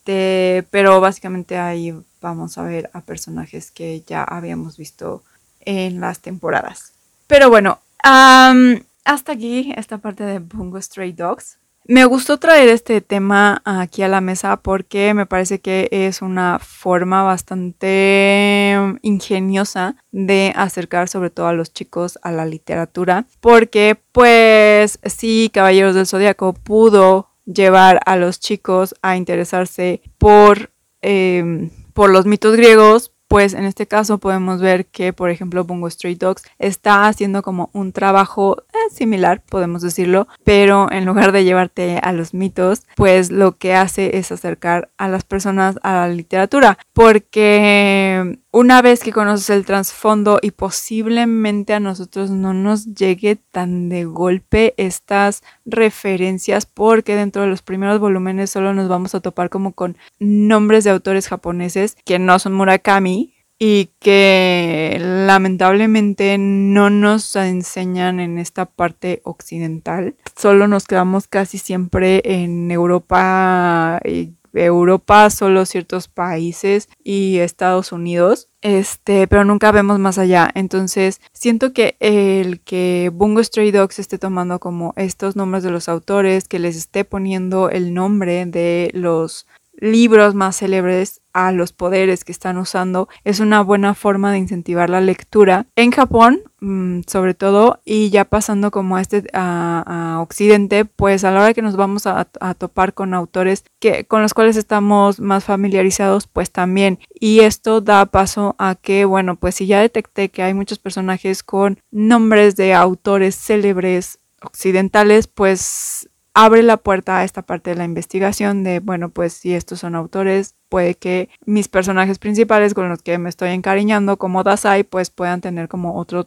[0.09, 5.23] Este, pero básicamente ahí vamos a ver a personajes que ya habíamos visto
[5.61, 6.93] en las temporadas.
[7.27, 11.59] Pero bueno, hasta aquí esta parte de Bungo Stray Dogs.
[11.85, 16.57] Me gustó traer este tema aquí a la mesa porque me parece que es una
[16.59, 24.99] forma bastante ingeniosa de acercar sobre todo a los chicos a la literatura porque pues
[25.03, 30.71] sí, Caballeros del Zodíaco pudo llevar a los chicos a interesarse por,
[31.01, 35.87] em, por los mitos griegos, pues en este caso podemos ver que, por ejemplo, Bungo
[35.87, 41.43] Stray Dogs está haciendo como un trabajo eh, similar, podemos decirlo, pero en lugar de
[41.43, 46.07] llevarte a los mitos, pues lo que hace es acercar a las personas a la
[46.09, 53.35] literatura, porque una vez que conoces el trasfondo y posiblemente a nosotros no nos llegue
[53.35, 59.19] tan de golpe estas referencias porque dentro de los primeros volúmenes solo nos vamos a
[59.19, 66.89] topar como con nombres de autores japoneses que no son Murakami y que lamentablemente no
[66.89, 70.15] nos enseñan en esta parte occidental.
[70.37, 78.49] Solo nos quedamos casi siempre en Europa y Europa, solo ciertos países y Estados Unidos,
[78.61, 80.49] este, pero nunca vemos más allá.
[80.53, 85.87] Entonces, siento que el que Bungo Stray Dogs esté tomando como estos nombres de los
[85.89, 89.47] autores, que les esté poniendo el nombre de los
[89.79, 93.07] libros más célebres a los poderes que están usando.
[93.23, 98.25] Es una buena forma de incentivar la lectura en Japón mm, sobre todo y ya
[98.25, 102.25] pasando como a este a, occidente pues a la hora que nos vamos a,
[102.57, 106.99] topar con autores que con los cuales estamos más familiarizados pues también.
[107.19, 111.43] Y esto da paso a que bueno pues si ya detecté que hay muchos personajes
[111.43, 116.09] con nombres de autores célebres occidentales pues
[116.45, 119.93] abre la puerta a esta parte de la investigación de, bueno, pues si estos son
[119.93, 125.09] autores, puede que mis personajes principales con los que me estoy encariñando como Dasai, pues
[125.09, 126.25] puedan tener como otro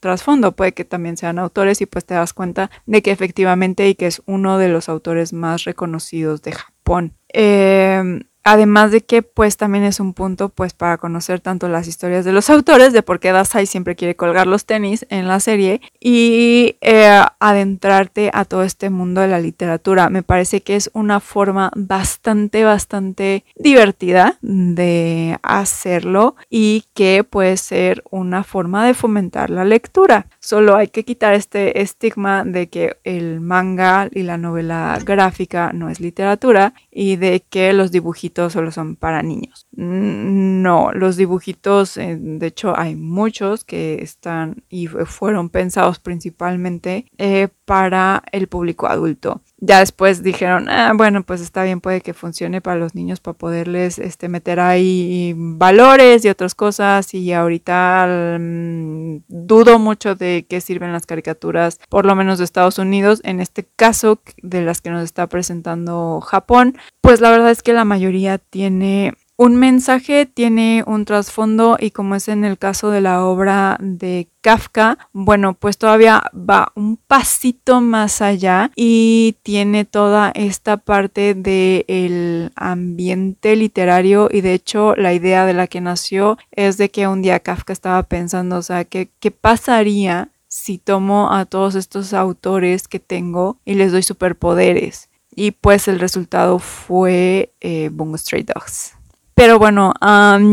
[0.00, 3.94] trasfondo, puede que también sean autores y pues te das cuenta de que efectivamente y
[3.94, 7.14] que es uno de los autores más reconocidos de Japón.
[7.32, 8.20] Eh,
[8.50, 12.32] Además de que pues también es un punto pues para conocer tanto las historias de
[12.32, 16.76] los autores, de por qué Dasai siempre quiere colgar los tenis en la serie y
[16.80, 20.08] eh, adentrarte a todo este mundo de la literatura.
[20.08, 28.02] Me parece que es una forma bastante, bastante divertida de hacerlo y que puede ser
[28.10, 30.26] una forma de fomentar la lectura.
[30.40, 35.90] Solo hay que quitar este estigma de que el manga y la novela gráfica no
[35.90, 39.66] es literatura y de que los dibujitos solo son para niños.
[39.72, 47.48] No, los dibujitos, eh, de hecho hay muchos que están y fueron pensados principalmente eh,
[47.68, 52.60] para el público adulto ya después dijeron, ah, bueno, pues está bien, puede que funcione
[52.60, 57.12] para los niños para poderles este, meter ahí valores y otras cosas.
[57.12, 62.78] Y ahorita mm, dudo mucho de qué sirven las caricaturas, por lo menos de Estados
[62.78, 63.20] Unidos.
[63.24, 67.72] En este caso, de las que nos está presentando Japón, pues la verdad es que
[67.72, 73.00] la mayoría tiene un mensaje tiene un trasfondo y como es en el caso de
[73.00, 80.32] la obra de Kafka, bueno, pues todavía va un pasito más allá y tiene toda
[80.34, 86.76] esta parte del ambiente literario y de hecho la idea de la que nació es
[86.76, 91.44] de que un día Kafka estaba pensando, o sea, ¿qué, qué pasaría si tomo a
[91.44, 95.10] todos estos autores que tengo y les doy superpoderes?
[95.32, 98.97] Y pues el resultado fue eh, Bungo Stray Dogs.
[99.38, 99.94] Pero bueno,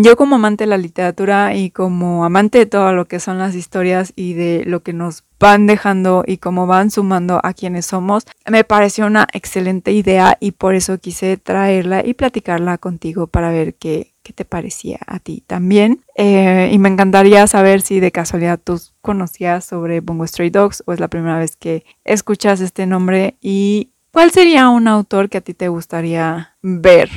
[0.03, 3.55] yo como amante de la literatura y como amante de todo lo que son las
[3.55, 8.27] historias y de lo que nos van dejando y cómo van sumando a quienes somos,
[8.47, 13.73] me pareció una excelente idea y por eso quise traerla y platicarla contigo para ver
[13.73, 16.05] qué, qué te parecía a ti también.
[16.15, 20.93] Eh, y me encantaría saber si de casualidad tú conocías sobre Bungo Stray Dogs o
[20.93, 25.41] es la primera vez que escuchas este nombre y cuál sería un autor que a
[25.41, 27.09] ti te gustaría ver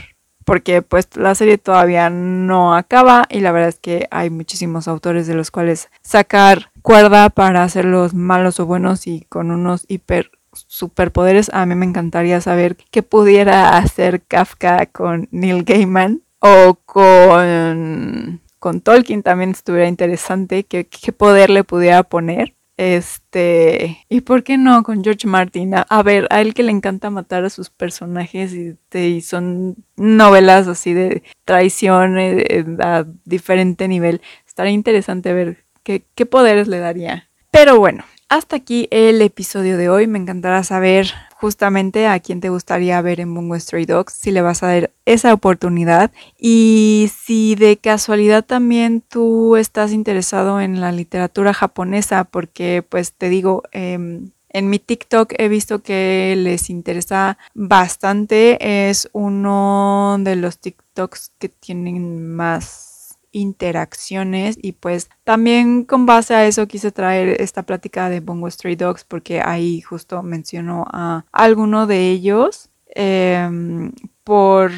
[0.48, 5.26] porque pues la serie todavía no acaba y la verdad es que hay muchísimos autores
[5.26, 11.50] de los cuales sacar cuerda para hacerlos malos o buenos y con unos hiper superpoderes.
[11.52, 18.80] A mí me encantaría saber qué pudiera hacer Kafka con Neil Gaiman o con, con
[18.80, 22.54] Tolkien también estuviera interesante, qué, qué poder le pudiera poner.
[22.78, 25.74] Este, ¿y por qué no con George Martin?
[25.74, 30.94] A, ver, a él que le encanta matar a sus personajes y, son novelas así
[30.94, 34.22] de traición eh, eh, a diferente nivel.
[34.46, 37.28] Estaría interesante ver qué, qué poderes le daría.
[37.50, 40.06] Pero bueno, hasta aquí el episodio de hoy.
[40.06, 44.42] Me encantará saber justamente a quién te gustaría ver en Bungo Stray Dogs, si le
[44.42, 50.90] vas a dar esa oportunidad y si de casualidad también tú estás interesado en la
[50.90, 57.38] literatura japonesa, porque pues te digo, em, en mi TikTok he visto que les interesa
[57.54, 58.88] bastante.
[58.88, 62.87] Es uno de los TikToks que tienen más
[63.32, 68.76] interacciones y pues también con base a eso quise traer esta plática de Bongo Stray
[68.76, 73.92] Dogs porque ahí justo mencionó a alguno de ellos em,
[74.24, 74.72] por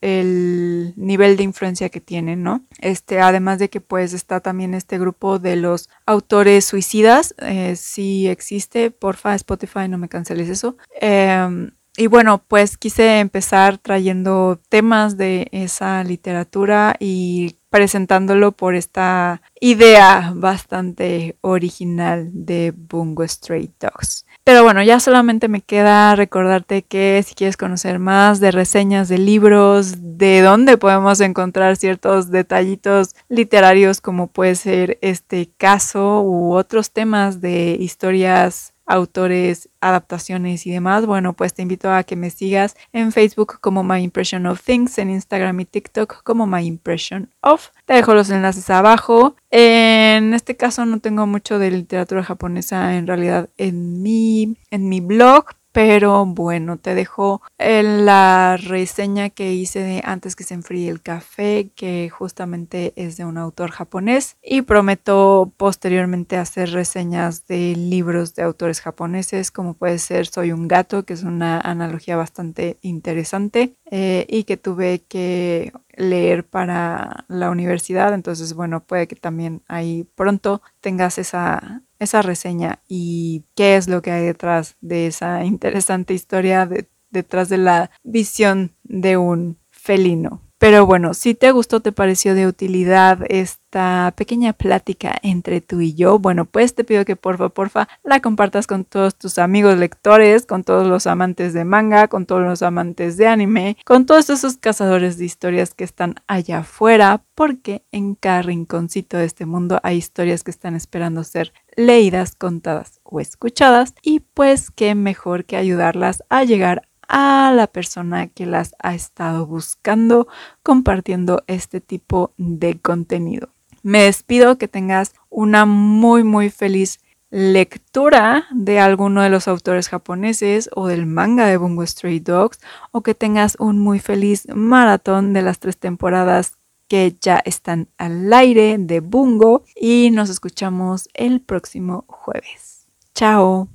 [0.00, 2.64] el nivel de influencia que tienen, ¿no?
[2.78, 8.28] Este, además de que pues está también este grupo de los autores suicidas, eh, si
[8.28, 10.76] existe, porfa Spotify no me canceles eso.
[11.00, 19.42] Em, y bueno, pues quise empezar trayendo temas de esa literatura y presentándolo por esta
[19.58, 24.26] idea bastante original de Bungo Stray Dogs.
[24.44, 29.18] Pero bueno, ya solamente me queda recordarte que si quieres conocer más de reseñas de
[29.18, 36.92] libros, de dónde podemos encontrar ciertos detallitos literarios como puede ser este caso u otros
[36.92, 42.76] temas de historias autores, adaptaciones y demás, bueno, pues te invito a que me sigas
[42.92, 47.68] en Facebook como My Impression of Things, en Instagram y TikTok como My Impression of.
[47.86, 49.36] Te dejo los enlaces abajo.
[49.50, 55.00] En este caso no tengo mucho de literatura japonesa en realidad en mi, en mi
[55.00, 61.02] blog, pero bueno, te dejo la reseña que hice de antes que se enfríe el
[61.02, 64.36] café, que justamente es de un autor japonés.
[64.40, 70.68] Y prometo posteriormente hacer reseñas de libros de autores japoneses, como puede ser Soy un
[70.68, 77.50] gato, que es una analogía bastante interesante eh, y que tuve que leer para la
[77.50, 78.14] universidad.
[78.14, 84.02] Entonces, bueno, puede que también ahí pronto tengas esa esa reseña y qué es lo
[84.02, 86.68] que hay detrás de esa interesante historia,
[87.10, 90.42] detrás de la visión de un felino.
[90.64, 95.92] Pero bueno, si te gustó, te pareció de utilidad esta pequeña plática entre tú y
[95.92, 100.46] yo, bueno, pues te pido que porfa, porfa, la compartas con todos tus amigos lectores,
[100.46, 104.56] con todos los amantes de manga, con todos los amantes de anime, con todos esos
[104.56, 109.98] cazadores de historias que están allá afuera, porque en cada rinconcito de este mundo hay
[109.98, 116.24] historias que están esperando ser leídas, contadas o escuchadas, y pues qué mejor que ayudarlas
[116.30, 120.28] a llegar a la persona que las ha estado buscando
[120.62, 123.50] compartiendo este tipo de contenido.
[123.82, 127.00] Me despido, que tengas una muy muy feliz
[127.30, 132.60] lectura de alguno de los autores japoneses o del manga de Bungo Stray Dogs
[132.92, 136.56] o que tengas un muy feliz maratón de las tres temporadas
[136.88, 142.86] que ya están al aire de Bungo y nos escuchamos el próximo jueves.
[143.14, 143.68] Chao.